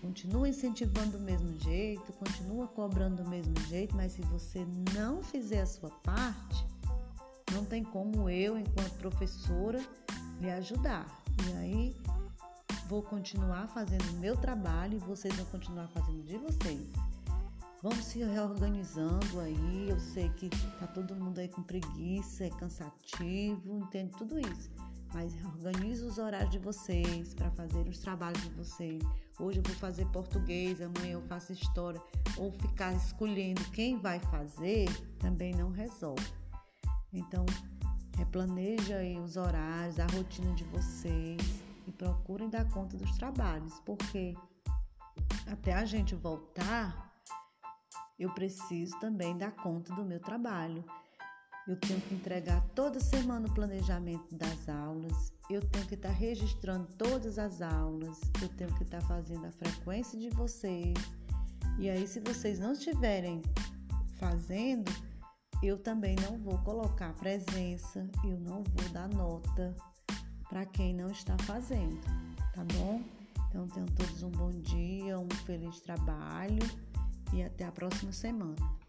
continua 0.00 0.48
incentivando 0.48 1.18
do 1.18 1.24
mesmo 1.24 1.52
jeito, 1.58 2.12
continua 2.12 2.68
cobrando 2.68 3.24
do 3.24 3.28
mesmo 3.28 3.54
jeito, 3.66 3.96
mas 3.96 4.12
se 4.12 4.22
você 4.22 4.64
não 4.94 5.24
fizer 5.24 5.62
a 5.62 5.66
sua 5.66 5.90
parte, 6.04 6.64
não 7.52 7.64
tem 7.64 7.82
como 7.82 8.30
eu, 8.30 8.56
enquanto 8.56 8.92
professora, 8.98 9.84
lhe 10.40 10.50
ajudar. 10.52 11.20
E 11.48 11.52
aí 11.56 11.96
vou 12.90 13.02
continuar 13.04 13.68
fazendo 13.68 14.02
o 14.10 14.16
meu 14.16 14.36
trabalho 14.36 14.96
e 14.96 14.98
vocês 14.98 15.32
vão 15.36 15.46
continuar 15.46 15.86
fazendo 15.94 16.24
de 16.24 16.36
vocês. 16.36 16.88
Vamos 17.80 18.04
se 18.04 18.18
reorganizando 18.18 19.38
aí. 19.38 19.88
Eu 19.88 20.00
sei 20.00 20.28
que 20.30 20.48
tá 20.48 20.88
todo 20.88 21.14
mundo 21.14 21.38
aí 21.38 21.46
com 21.46 21.62
preguiça, 21.62 22.46
é 22.46 22.50
cansativo, 22.50 23.78
entende 23.78 24.10
tudo 24.18 24.40
isso 24.40 24.68
mas 25.12 25.34
organize 25.44 26.04
os 26.04 26.18
horários 26.18 26.52
de 26.52 26.58
vocês 26.60 27.34
para 27.34 27.50
fazer 27.50 27.80
os 27.88 27.98
trabalhos 27.98 28.40
de 28.42 28.50
vocês. 28.50 29.02
Hoje 29.40 29.58
eu 29.58 29.62
vou 29.64 29.74
fazer 29.74 30.06
português, 30.06 30.80
amanhã 30.80 31.14
eu 31.14 31.22
faço 31.22 31.52
história, 31.52 32.00
ou 32.36 32.52
ficar 32.52 32.92
escolhendo 32.92 33.60
quem 33.72 33.98
vai 33.98 34.20
fazer 34.20 34.88
também 35.18 35.52
não 35.52 35.72
resolve. 35.72 36.24
Então, 37.12 37.44
replaneja 38.16 38.98
aí 38.98 39.18
os 39.18 39.36
horários, 39.36 39.98
a 39.98 40.06
rotina 40.06 40.54
de 40.54 40.62
vocês 40.62 41.69
procurem 42.00 42.48
dar 42.48 42.66
conta 42.70 42.96
dos 42.96 43.10
trabalhos, 43.18 43.78
porque 43.84 44.34
até 45.46 45.74
a 45.74 45.84
gente 45.84 46.14
voltar, 46.14 47.12
eu 48.18 48.32
preciso 48.32 48.98
também 48.98 49.36
dar 49.36 49.50
conta 49.56 49.94
do 49.94 50.02
meu 50.02 50.18
trabalho. 50.18 50.82
Eu 51.68 51.76
tenho 51.78 52.00
que 52.00 52.14
entregar 52.14 52.66
toda 52.74 52.98
semana 52.98 53.46
o 53.46 53.52
planejamento 53.52 54.34
das 54.34 54.66
aulas, 54.66 55.30
eu 55.50 55.60
tenho 55.60 55.86
que 55.86 55.94
estar 55.94 56.10
registrando 56.10 56.88
todas 56.96 57.38
as 57.38 57.60
aulas, 57.60 58.18
eu 58.40 58.48
tenho 58.48 58.74
que 58.76 58.82
estar 58.82 59.02
fazendo 59.02 59.44
a 59.44 59.52
frequência 59.52 60.18
de 60.18 60.30
vocês. 60.30 60.94
E 61.78 61.90
aí, 61.90 62.08
se 62.08 62.18
vocês 62.20 62.58
não 62.58 62.72
estiverem 62.72 63.42
fazendo, 64.18 64.90
eu 65.62 65.76
também 65.76 66.16
não 66.16 66.38
vou 66.38 66.56
colocar 66.60 67.12
presença, 67.12 68.08
eu 68.24 68.40
não 68.40 68.62
vou 68.62 68.88
dar 68.90 69.08
nota 69.08 69.76
para 70.50 70.66
quem 70.66 70.92
não 70.92 71.10
está 71.12 71.38
fazendo, 71.44 71.96
tá 72.52 72.64
bom? 72.74 73.00
Então, 73.48 73.66
tenham 73.68 73.86
todos 73.86 74.22
um 74.24 74.30
bom 74.30 74.50
dia, 74.50 75.18
um 75.18 75.28
feliz 75.46 75.80
trabalho 75.80 76.62
e 77.32 77.42
até 77.42 77.64
a 77.64 77.72
próxima 77.72 78.12
semana. 78.12 78.79